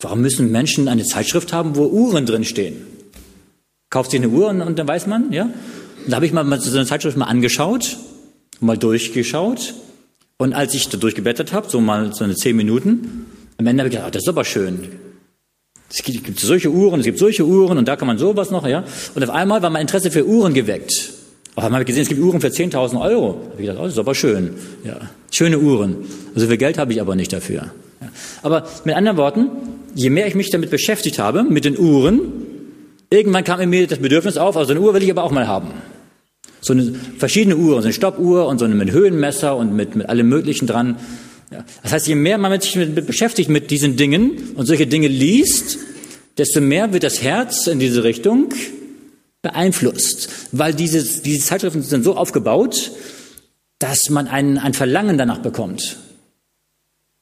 [0.00, 2.86] Warum müssen Menschen eine Zeitschrift haben, wo Uhren drin stehen?
[3.90, 5.44] Kauft sich eine Uhr und, und dann weiß man, ja?
[5.44, 7.96] Und da habe ich mal so eine Zeitschrift mal angeschaut,
[8.60, 9.74] mal durchgeschaut.
[10.36, 13.26] Und als ich da durchgeblättert habe, so mal so eine zehn Minuten,
[13.56, 14.88] am Ende habe ich gedacht, oh, das ist aber schön.
[15.90, 18.84] Es gibt solche Uhren, es gibt solche Uhren und da kann man sowas noch, ja.
[19.16, 21.12] Und auf einmal war mein Interesse für Uhren geweckt.
[21.56, 23.32] Auf einmal habe ich gesehen, es gibt Uhren für 10.000 Euro.
[23.32, 24.54] Da habe ich gedacht, oh, das ist aber schön.
[24.84, 25.00] Ja,
[25.32, 25.96] schöne Uhren.
[26.36, 27.72] So viel Geld habe ich aber nicht dafür.
[28.42, 29.50] Aber mit anderen Worten,
[29.94, 32.20] je mehr ich mich damit beschäftigt habe, mit den Uhren,
[33.10, 35.46] irgendwann kam in mir das Bedürfnis auf, also eine Uhr will ich aber auch mal
[35.46, 35.70] haben.
[36.60, 40.08] So eine verschiedene Uhren, so eine Stoppuhr und so eine mit Höhenmesser und mit, mit
[40.08, 40.96] allem Möglichen dran.
[41.50, 41.64] Ja.
[41.82, 45.08] Das heißt, je mehr man sich mit, mit beschäftigt mit diesen Dingen und solche Dinge
[45.08, 45.78] liest,
[46.36, 48.52] desto mehr wird das Herz in diese Richtung
[49.42, 52.92] beeinflusst, weil diese, diese Zeitschriften sind so aufgebaut,
[53.78, 55.96] dass man ein, ein Verlangen danach bekommt.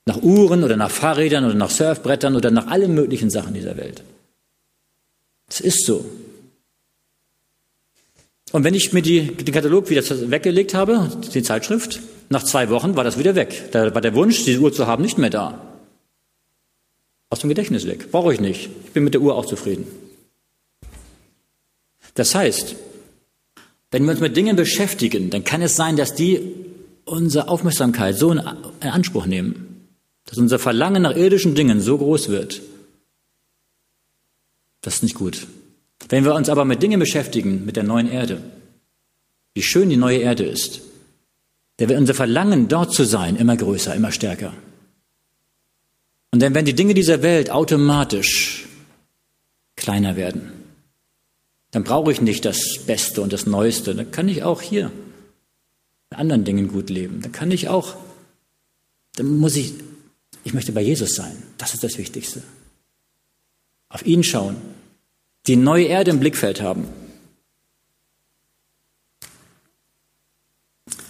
[0.07, 4.03] Nach Uhren oder nach Fahrrädern oder nach Surfbrettern oder nach allen möglichen Sachen dieser Welt.
[5.49, 6.05] Es ist so.
[8.53, 12.97] Und wenn ich mir die, den Katalog wieder weggelegt habe, die Zeitschrift, nach zwei Wochen
[12.97, 13.71] war das wieder weg.
[13.73, 15.61] Da war der Wunsch, diese Uhr zu haben, nicht mehr da.
[17.29, 18.11] Aus dem Gedächtnis weg.
[18.13, 18.71] Brauche ich nicht.
[18.85, 19.87] Ich bin mit der Uhr auch zufrieden.
[22.15, 22.77] Das heißt,
[23.91, 26.41] wenn wir uns mit Dingen beschäftigen, dann kann es sein, dass die
[27.05, 28.41] unsere Aufmerksamkeit so in
[28.81, 29.66] Anspruch nehmen,
[30.27, 32.61] dass unser Verlangen nach irdischen Dingen so groß wird.
[34.83, 35.47] Das ist nicht gut.
[36.09, 38.43] Wenn wir uns aber mit Dingen beschäftigen, mit der neuen Erde,
[39.55, 40.83] wie schön die neue Erde ist,
[41.79, 44.53] dann wird unser Verlangen, dort zu sein, immer größer, immer stärker.
[46.31, 48.67] Und dann werden die Dinge dieser Welt automatisch
[49.77, 50.53] kleiner werden.
[51.71, 53.95] Dann brauche ich nicht das Beste und das Neueste.
[53.95, 54.91] Dann kann ich auch hier
[56.11, 57.21] mit anderen Dingen gut leben.
[57.23, 57.97] Dann kann ich auch,
[59.17, 59.75] dann muss ich,
[60.47, 61.37] ich möchte bei Jesus sein.
[61.59, 62.41] Das ist das Wichtigste.
[63.89, 64.57] Auf ihn schauen,
[65.49, 66.87] die neue Erde im Blickfeld haben.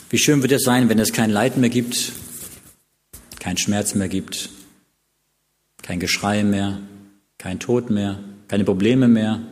[0.09, 2.13] Wie schön wird es sein, wenn es kein Leid mehr gibt,
[3.39, 4.49] kein Schmerz mehr gibt,
[5.83, 6.81] kein Geschrei mehr,
[7.37, 9.43] kein Tod mehr, keine Probleme mehr.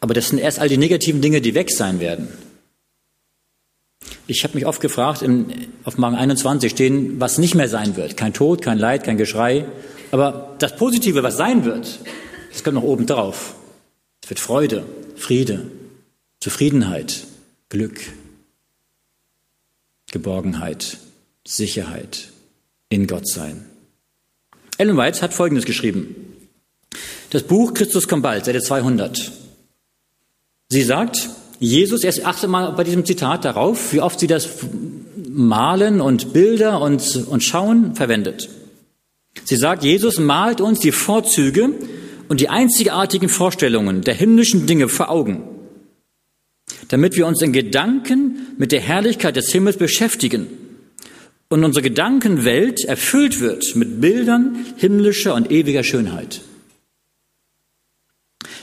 [0.00, 2.28] Aber das sind erst all die negativen Dinge, die weg sein werden.
[4.26, 8.16] Ich habe mich oft gefragt, in, auf Magen 21 stehen, was nicht mehr sein wird.
[8.16, 9.66] Kein Tod, kein Leid, kein Geschrei.
[10.10, 12.00] Aber das Positive, was sein wird,
[12.52, 13.54] das kommt noch oben drauf.
[14.22, 14.84] Es wird Freude,
[15.16, 15.66] Friede,
[16.40, 17.26] Zufriedenheit,
[17.68, 18.00] Glück,
[20.12, 20.98] Geborgenheit,
[21.46, 22.28] Sicherheit,
[22.88, 23.64] in Gott sein.
[24.78, 26.14] Ellen White hat Folgendes geschrieben.
[27.30, 29.32] Das Buch Christus kommt bald, Seite 200.
[30.68, 31.30] Sie sagt,
[31.62, 34.48] Jesus, erst achte mal bei diesem Zitat darauf, wie oft sie das
[35.28, 38.48] Malen und Bilder und, und Schauen verwendet.
[39.44, 41.70] Sie sagt, Jesus malt uns die Vorzüge
[42.28, 45.44] und die einzigartigen Vorstellungen der himmlischen Dinge vor Augen,
[46.88, 50.48] damit wir uns in Gedanken mit der Herrlichkeit des Himmels beschäftigen
[51.48, 56.40] und unsere Gedankenwelt erfüllt wird mit Bildern himmlischer und ewiger Schönheit.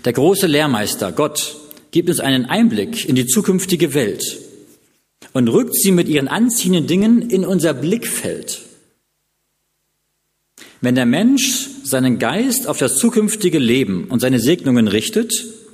[0.04, 1.56] Der große Lehrmeister, Gott,
[1.92, 4.40] gibt uns einen Einblick in die zukünftige Welt
[5.34, 8.62] und rückt sie mit ihren anziehenden Dingen in unser Blickfeld.
[10.82, 15.34] Wenn der Mensch seinen Geist auf das zukünftige Leben und seine Segnungen richtet,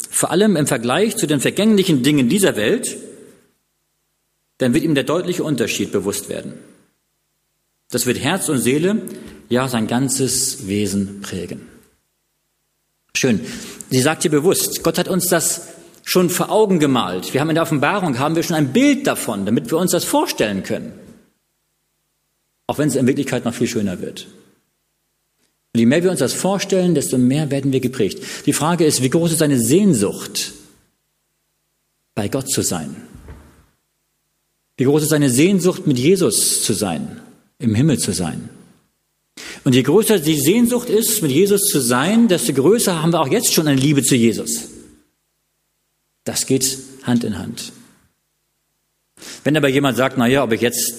[0.10, 2.98] vor allem im Vergleich zu den vergänglichen Dingen dieser Welt,
[4.58, 6.54] dann wird ihm der deutliche Unterschied bewusst werden.
[7.92, 9.02] Das wird Herz und Seele,
[9.50, 11.62] ja sein ganzes Wesen prägen.
[13.14, 13.42] Schön.
[13.92, 15.68] Sie sagt hier bewusst, Gott hat uns das
[16.06, 17.34] schon vor Augen gemalt.
[17.34, 20.06] Wir haben in der Offenbarung haben wir schon ein Bild davon, damit wir uns das
[20.06, 20.94] vorstellen können.
[22.68, 24.28] Auch wenn es in Wirklichkeit noch viel schöner wird.
[25.74, 28.24] Und je mehr wir uns das vorstellen, desto mehr werden wir geprägt.
[28.46, 30.54] Die Frage ist, wie groß ist deine Sehnsucht,
[32.14, 32.96] bei Gott zu sein?
[34.78, 37.20] Wie groß ist deine Sehnsucht, mit Jesus zu sein,
[37.60, 38.50] im Himmel zu sein?
[39.64, 43.28] Und je größer die Sehnsucht ist, mit Jesus zu sein, desto größer haben wir auch
[43.28, 44.75] jetzt schon eine Liebe zu Jesus.
[46.26, 47.72] Das geht Hand in Hand.
[49.44, 50.96] Wenn aber jemand sagt, na ja, ob ich jetzt,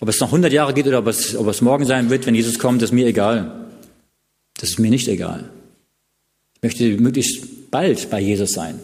[0.00, 2.34] ob es noch 100 Jahre geht oder ob es, ob es morgen sein wird, wenn
[2.34, 3.66] Jesus kommt, ist mir egal.
[4.56, 5.50] Das ist mir nicht egal.
[6.54, 8.80] Ich möchte möglichst bald bei Jesus sein,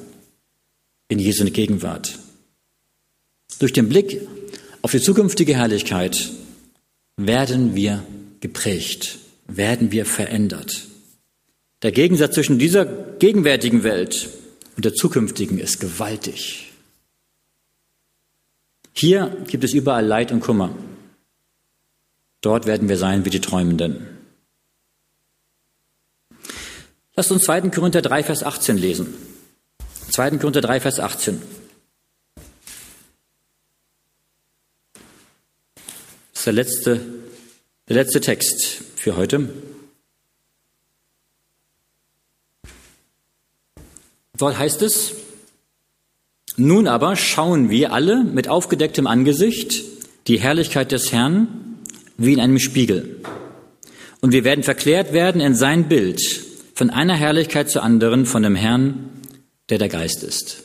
[1.09, 2.19] in Jesu Gegenwart.
[3.59, 4.21] Durch den Blick
[4.83, 6.31] auf die zukünftige Herrlichkeit
[7.17, 8.05] werden wir
[8.41, 10.89] geprägt, werden wir verändert.
[11.83, 14.29] Der Gegensatz zwischen dieser gegenwärtigen Welt
[14.77, 16.73] und der zukünftigen ist gewaltig.
[18.93, 20.75] Hier gibt es überall Leid und Kummer.
[22.41, 24.07] Dort werden wir sein wie die Träumenden.
[27.17, 27.71] Lasst uns 2.
[27.71, 29.15] Korinther 3, Vers 18 lesen.
[30.11, 30.33] 2.
[30.39, 31.41] Korinther 3, Vers 18.
[36.33, 37.01] Das ist der letzte,
[37.89, 39.49] der letzte Text für heute.
[44.37, 45.15] Dort heißt es,
[46.57, 49.83] nun aber schauen wir alle mit aufgedecktem Angesicht
[50.27, 51.79] die Herrlichkeit des Herrn
[52.17, 53.21] wie in einem Spiegel.
[54.21, 56.21] Und wir werden verklärt werden in sein Bild,
[56.75, 59.11] von einer Herrlichkeit zur anderen, von dem Herrn,
[59.69, 60.63] der der Geist ist.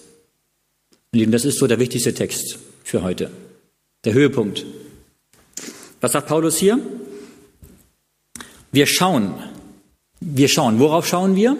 [1.11, 3.31] Lieben, das ist so der wichtigste Text für heute.
[4.05, 4.65] Der Höhepunkt.
[6.01, 6.79] Was sagt Paulus hier?
[8.71, 9.33] Wir schauen.
[10.19, 10.79] Wir schauen.
[10.79, 11.57] Worauf schauen wir?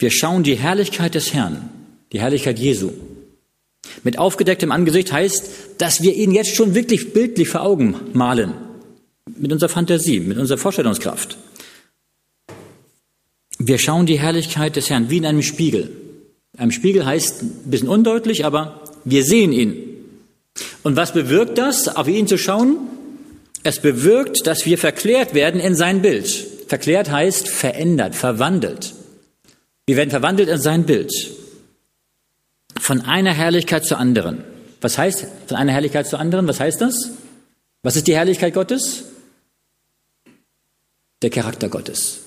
[0.00, 1.68] Wir schauen die Herrlichkeit des Herrn,
[2.10, 2.90] die Herrlichkeit Jesu.
[4.02, 8.54] Mit aufgedecktem Angesicht heißt, dass wir ihn jetzt schon wirklich bildlich vor Augen malen.
[9.36, 11.36] Mit unserer Fantasie, mit unserer Vorstellungskraft.
[13.58, 15.90] Wir schauen die Herrlichkeit des Herrn wie in einem Spiegel.
[16.56, 19.74] Ein Spiegel heißt ein bisschen undeutlich, aber wir sehen ihn.
[20.82, 22.78] Und was bewirkt das, auf ihn zu schauen?
[23.64, 26.26] Es bewirkt, dass wir verklärt werden in sein Bild.
[26.68, 28.94] Verklärt heißt verändert, verwandelt.
[29.86, 31.12] Wir werden verwandelt in sein Bild.
[32.78, 34.44] Von einer Herrlichkeit zur anderen.
[34.80, 36.46] Was heißt von einer Herrlichkeit zur anderen?
[36.48, 37.10] Was heißt das?
[37.82, 39.04] Was ist die Herrlichkeit Gottes?
[41.22, 42.20] Der Charakter Gottes.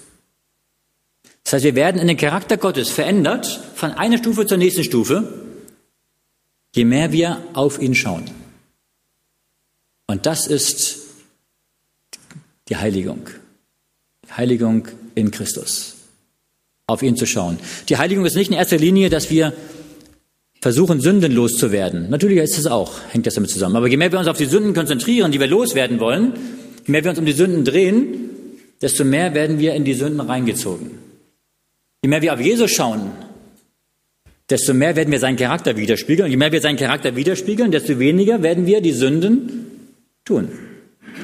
[1.44, 5.42] Das heißt, wir werden in den Charakter Gottes verändert von einer Stufe zur nächsten Stufe,
[6.76, 8.30] je mehr wir auf ihn schauen.
[10.08, 11.00] Und das ist
[12.70, 13.30] die Heiligung.
[14.26, 15.96] Die Heiligung in Christus
[16.88, 17.60] auf ihn zu schauen.
[17.90, 19.54] Die Heiligung ist nicht in erster Linie, dass wir
[20.62, 22.10] versuchen, sündenlos zu werden.
[22.10, 23.76] Natürlich ist es auch, hängt das damit zusammen.
[23.76, 26.34] Aber je mehr wir uns auf die Sünden konzentrieren, die wir loswerden wollen,
[26.86, 28.30] je mehr wir uns um die Sünden drehen,
[28.82, 30.92] desto mehr werden wir in die Sünden reingezogen.
[32.02, 33.12] Je mehr wir auf Jesus schauen,
[34.50, 36.26] desto mehr werden wir seinen Charakter widerspiegeln.
[36.26, 39.68] Und je mehr wir seinen Charakter widerspiegeln, desto weniger werden wir die Sünden
[40.26, 40.50] tun.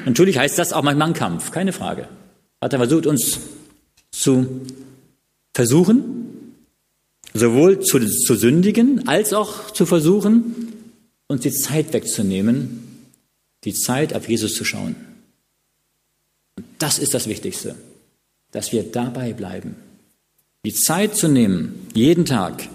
[0.06, 2.08] Natürlich heißt das auch manchmal ein Kampf, keine Frage.
[2.62, 3.38] Hat er versucht, uns
[4.10, 4.62] zu
[5.54, 6.54] versuchen,
[7.34, 10.72] sowohl zu, zu sündigen, als auch zu versuchen,
[11.28, 13.06] uns die Zeit wegzunehmen,
[13.64, 14.96] die Zeit auf Jesus zu schauen.
[16.56, 17.76] Und das ist das Wichtigste,
[18.50, 19.76] dass wir dabei bleiben.
[20.64, 22.68] Die Zeit zu nehmen, jeden Tag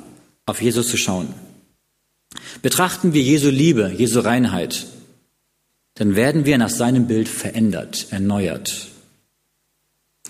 [0.46, 1.34] auf Jesus zu schauen.
[2.62, 4.88] Betrachten wir Jesu Liebe, Jesu Reinheit,
[5.96, 8.90] dann werden wir nach seinem Bild verändert, erneuert.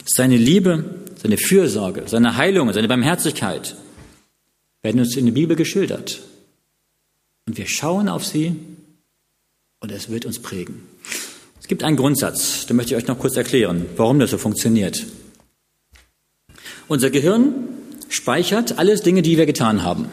[0.05, 0.83] Seine Liebe,
[1.25, 3.75] seine Fürsorge, seine Heilung, seine Barmherzigkeit
[4.83, 6.21] werden uns in der Bibel geschildert.
[7.47, 8.55] Und wir schauen auf sie
[9.79, 10.83] und es wird uns prägen.
[11.59, 15.03] Es gibt einen Grundsatz, den möchte ich euch noch kurz erklären, warum das so funktioniert.
[16.87, 17.55] Unser Gehirn
[18.09, 20.07] speichert alles Dinge, die wir getan haben.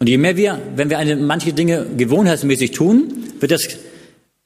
[0.00, 3.68] Und je mehr wir, wenn wir eine, manche Dinge gewohnheitsmäßig tun, wird das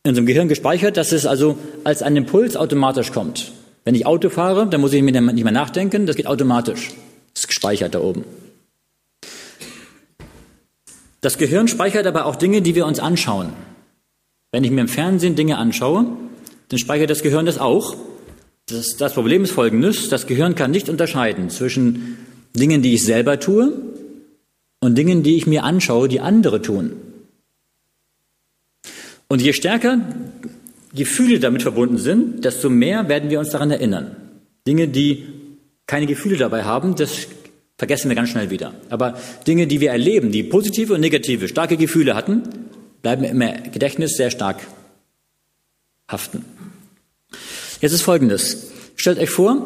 [0.02, 3.52] in unserem Gehirn gespeichert, dass es also als ein Impuls automatisch kommt.
[3.88, 6.90] Wenn ich Auto fahre, dann muss ich mir nicht mehr nachdenken, das geht automatisch.
[7.32, 8.22] Das ist gespeichert da oben.
[11.22, 13.54] Das Gehirn speichert aber auch Dinge, die wir uns anschauen.
[14.52, 16.04] Wenn ich mir im Fernsehen Dinge anschaue,
[16.68, 17.96] dann speichert das Gehirn das auch.
[18.66, 22.18] Das, das Problem ist folgendes, das Gehirn kann nicht unterscheiden zwischen
[22.54, 23.72] Dingen, die ich selber tue
[24.80, 26.92] und Dingen, die ich mir anschaue, die andere tun.
[29.28, 29.98] Und je stärker
[30.98, 34.16] Gefühle damit verbunden sind, desto mehr werden wir uns daran erinnern.
[34.66, 35.24] Dinge, die
[35.86, 37.28] keine Gefühle dabei haben, das
[37.78, 38.74] vergessen wir ganz schnell wieder.
[38.90, 42.42] Aber Dinge, die wir erleben, die positive und negative, starke Gefühle hatten,
[43.00, 43.42] bleiben im
[43.72, 44.66] Gedächtnis sehr stark
[46.08, 46.44] haften.
[47.80, 48.72] Jetzt ist Folgendes.
[48.96, 49.62] Stellt euch vor,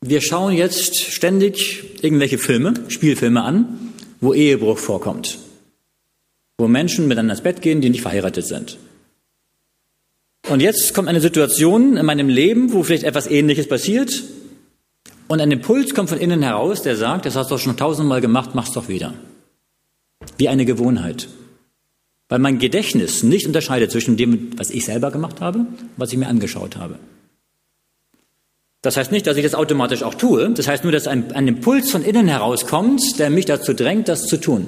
[0.00, 5.38] wir schauen jetzt ständig irgendwelche Filme, Spielfilme an, wo Ehebruch vorkommt.
[6.58, 8.78] Wo Menschen miteinander ins Bett gehen, die nicht verheiratet sind.
[10.48, 14.22] Und jetzt kommt eine Situation in meinem Leben, wo vielleicht etwas Ähnliches passiert.
[15.28, 18.50] Und ein Impuls kommt von innen heraus, der sagt, das hast du schon tausendmal gemacht,
[18.54, 19.14] mach's doch wieder.
[20.36, 21.28] Wie eine Gewohnheit.
[22.28, 26.18] Weil mein Gedächtnis nicht unterscheidet zwischen dem, was ich selber gemacht habe und was ich
[26.18, 26.98] mir angeschaut habe.
[28.82, 30.50] Das heißt nicht, dass ich das automatisch auch tue.
[30.50, 34.26] Das heißt nur, dass ein, ein Impuls von innen herauskommt, der mich dazu drängt, das
[34.26, 34.66] zu tun.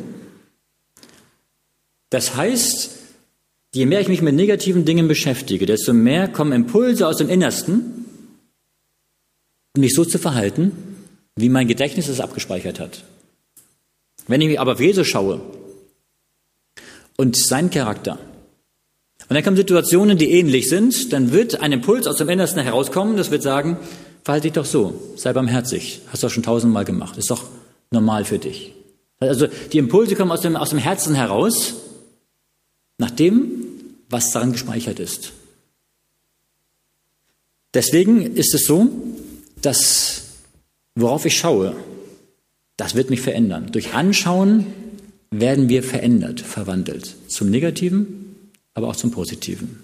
[2.10, 2.90] Das heißt,
[3.74, 8.04] Je mehr ich mich mit negativen Dingen beschäftige, desto mehr kommen Impulse aus dem Innersten,
[9.76, 10.70] mich so zu verhalten,
[11.34, 13.02] wie mein Gedächtnis es abgespeichert hat.
[14.28, 15.40] Wenn ich aber auf Jesus schaue
[17.16, 18.20] und seinen Charakter
[19.28, 23.16] Und dann kommen Situationen, die ähnlich sind, dann wird ein Impuls aus dem Innersten herauskommen,
[23.16, 23.78] das wird sagen,
[24.22, 27.44] verhalte dich doch so, sei barmherzig, hast du doch schon tausendmal gemacht, ist doch
[27.90, 28.72] normal für dich.
[29.18, 31.74] Also die Impulse kommen aus dem, aus dem Herzen heraus,
[32.98, 33.50] nach dem,
[34.08, 35.32] was daran gespeichert ist.
[37.72, 38.88] Deswegen ist es so,
[39.60, 40.22] dass
[40.94, 41.74] worauf ich schaue,
[42.76, 43.68] das wird mich verändern.
[43.72, 44.66] Durch Anschauen
[45.30, 47.14] werden wir verändert, verwandelt.
[47.28, 48.36] Zum Negativen,
[48.74, 49.80] aber auch zum Positiven.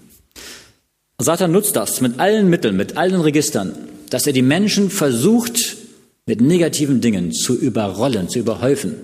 [1.17, 3.75] Satan nutzt das mit allen Mitteln, mit allen Registern,
[4.09, 5.77] dass er die Menschen versucht,
[6.25, 8.95] mit negativen Dingen zu überrollen, zu überhäufen.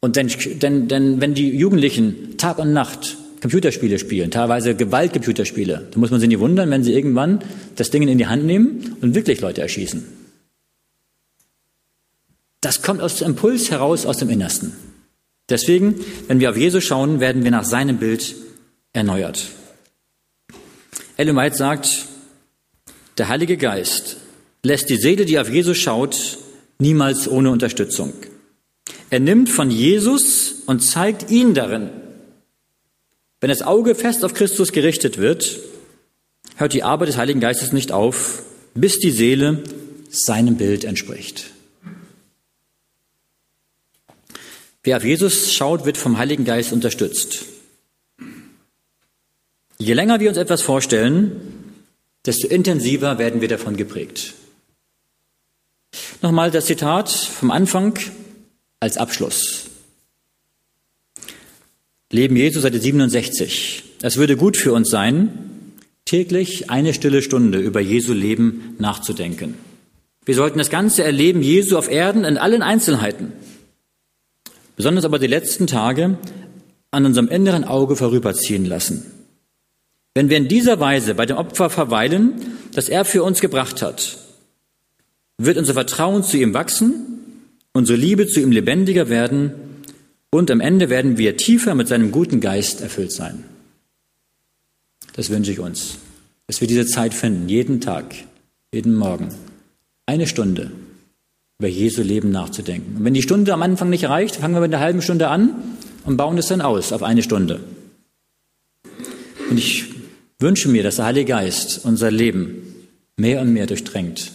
[0.00, 0.28] Und denn,
[0.60, 6.20] denn, denn wenn die Jugendlichen Tag und Nacht Computerspiele spielen, teilweise Gewaltcomputerspiele, dann muss man
[6.20, 7.40] sich nicht wundern, wenn sie irgendwann
[7.76, 10.04] das Ding in die Hand nehmen und wirklich Leute erschießen.
[12.60, 14.72] Das kommt aus dem Impuls heraus aus dem Innersten.
[15.48, 15.94] Deswegen,
[16.26, 18.34] wenn wir auf Jesus schauen, werden wir nach seinem Bild
[18.92, 19.46] erneuert.
[21.16, 22.06] Ellen White sagt,
[23.16, 24.16] der Heilige Geist
[24.62, 26.38] lässt die Seele, die auf Jesus schaut,
[26.78, 28.12] niemals ohne Unterstützung.
[29.10, 31.90] Er nimmt von Jesus und zeigt ihn darin.
[33.40, 35.60] Wenn das Auge fest auf Christus gerichtet wird,
[36.56, 38.42] hört die Arbeit des Heiligen Geistes nicht auf,
[38.74, 39.62] bis die Seele
[40.10, 41.50] seinem Bild entspricht.
[44.82, 47.44] Wer auf Jesus schaut, wird vom Heiligen Geist unterstützt.
[49.78, 51.74] Je länger wir uns etwas vorstellen,
[52.26, 54.34] desto intensiver werden wir davon geprägt.
[56.20, 57.98] Nochmal das Zitat vom Anfang
[58.80, 59.66] als Abschluss.
[62.10, 63.84] Leben Jesu Seite 67.
[64.02, 65.30] Es würde gut für uns sein,
[66.04, 69.54] täglich eine stille Stunde über Jesu Leben nachzudenken.
[70.24, 73.32] Wir sollten das ganze Erleben Jesu auf Erden in allen Einzelheiten
[74.78, 76.18] besonders aber die letzten Tage
[76.92, 79.02] an unserem inneren Auge vorüberziehen lassen.
[80.14, 84.18] Wenn wir in dieser Weise bei dem Opfer verweilen, das er für uns gebracht hat,
[85.36, 87.17] wird unser Vertrauen zu ihm wachsen,
[87.78, 89.52] unsere Liebe zu ihm lebendiger werden
[90.30, 93.44] und am Ende werden wir tiefer mit seinem guten Geist erfüllt sein.
[95.12, 95.98] Das wünsche ich uns,
[96.48, 98.16] dass wir diese Zeit finden, jeden Tag,
[98.74, 99.28] jeden Morgen,
[100.06, 100.72] eine Stunde,
[101.60, 102.96] über Jesu Leben nachzudenken.
[102.96, 105.54] Und wenn die Stunde am Anfang nicht reicht, fangen wir mit einer halben Stunde an
[106.04, 107.60] und bauen es dann aus auf eine Stunde.
[109.50, 109.84] Und ich
[110.40, 112.74] wünsche mir, dass der Heilige Geist unser Leben
[113.16, 114.32] mehr und mehr durchdrängt,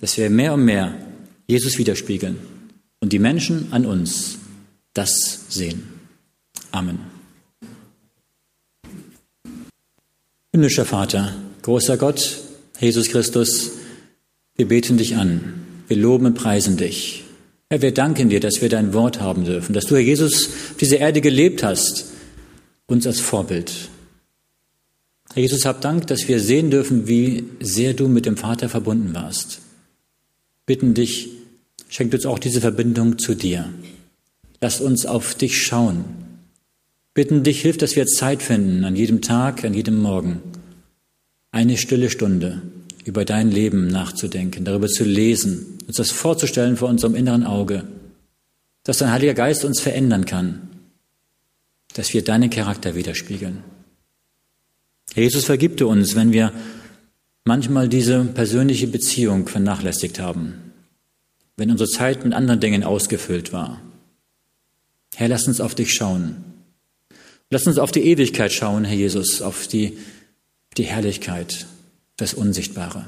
[0.00, 0.94] dass wir mehr und mehr
[1.46, 2.57] Jesus widerspiegeln
[3.00, 4.38] und die Menschen an uns
[4.94, 5.82] das sehen.
[6.72, 6.98] Amen.
[10.52, 12.38] Himmlischer Vater, großer Gott,
[12.80, 13.72] Jesus Christus,
[14.56, 17.24] wir beten dich an wir loben und preisen dich.
[17.70, 20.76] Herr, wir danken dir, dass wir dein Wort haben dürfen, dass du, Herr Jesus, auf
[20.78, 22.06] dieser Erde gelebt hast,
[22.86, 23.72] uns als Vorbild.
[25.34, 29.14] Herr Jesus, hab Dank, dass wir sehen dürfen, wie sehr du mit dem Vater verbunden
[29.14, 29.60] warst.
[30.64, 31.30] Bitten dich,
[31.88, 33.68] schenk uns auch diese Verbindung zu dir.
[34.60, 36.04] Lass uns auf dich schauen.
[37.14, 40.40] Bitten dich, hilf, dass wir Zeit finden, an jedem Tag, an jedem Morgen.
[41.50, 42.62] Eine stille Stunde
[43.04, 47.84] über dein Leben nachzudenken, darüber zu lesen, uns das vorzustellen vor unserem inneren Auge,
[48.84, 50.68] dass dein Heiliger Geist uns verändern kann,
[51.94, 53.64] dass wir deinen Charakter widerspiegeln.
[55.14, 56.52] Jesus vergibte uns, wenn wir
[57.44, 60.67] manchmal diese persönliche Beziehung vernachlässigt haben,
[61.58, 63.82] wenn unsere Zeit mit anderen Dingen ausgefüllt war.
[65.16, 66.36] Herr, lass uns auf dich schauen.
[67.50, 69.98] Lass uns auf die Ewigkeit schauen, Herr Jesus, auf die,
[70.76, 71.66] die Herrlichkeit,
[72.16, 73.06] das Unsichtbare.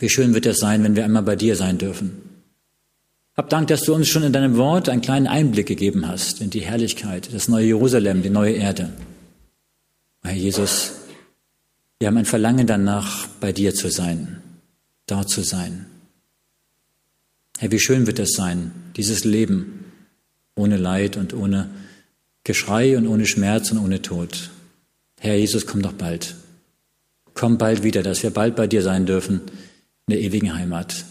[0.00, 2.22] Wie schön wird es sein, wenn wir einmal bei dir sein dürfen.
[3.36, 6.50] Hab Dank, dass du uns schon in deinem Wort einen kleinen Einblick gegeben hast in
[6.50, 8.92] die Herrlichkeit, das neue Jerusalem, die neue Erde.
[10.24, 10.92] Herr Jesus,
[12.00, 14.42] wir haben ein Verlangen danach, bei dir zu sein,
[15.06, 15.86] dort zu sein.
[17.58, 19.84] Herr, wie schön wird es sein, dieses Leben
[20.54, 21.70] ohne Leid und ohne
[22.44, 24.50] Geschrei und ohne Schmerz und ohne Tod.
[25.18, 26.36] Herr Jesus, komm doch bald.
[27.34, 29.40] Komm bald wieder, dass wir bald bei dir sein dürfen
[30.06, 31.04] in der ewigen Heimat.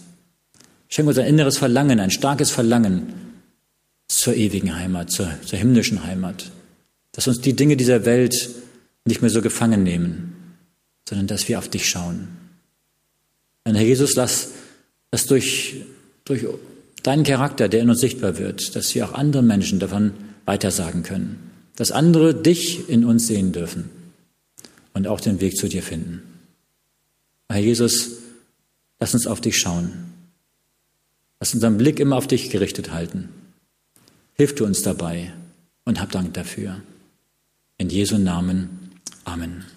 [0.88, 3.12] Schenke uns ein inneres Verlangen, ein starkes Verlangen
[4.08, 6.50] zur ewigen Heimat, zur, zur himmlischen Heimat.
[7.12, 8.50] Dass uns die Dinge dieser Welt
[9.04, 10.56] nicht mehr so gefangen nehmen,
[11.08, 12.28] sondern dass wir auf dich schauen.
[13.64, 14.52] Und Herr Jesus, lass,
[15.10, 15.76] dass durch,
[16.26, 16.44] durch
[17.02, 20.12] deinen Charakter, der in uns sichtbar wird, dass wir auch anderen Menschen davon
[20.44, 21.50] weitersagen können.
[21.76, 23.88] Dass andere dich in uns sehen dürfen
[24.92, 26.22] und auch den Weg zu dir finden.
[27.48, 28.16] Herr Jesus,
[28.98, 29.92] Lass uns auf dich schauen.
[31.40, 33.28] Lass unseren Blick immer auf dich gerichtet halten.
[34.34, 35.32] Hilf du uns dabei
[35.84, 36.80] und hab Dank dafür.
[37.78, 38.90] In In Jesu Namen.
[39.24, 39.75] Amen.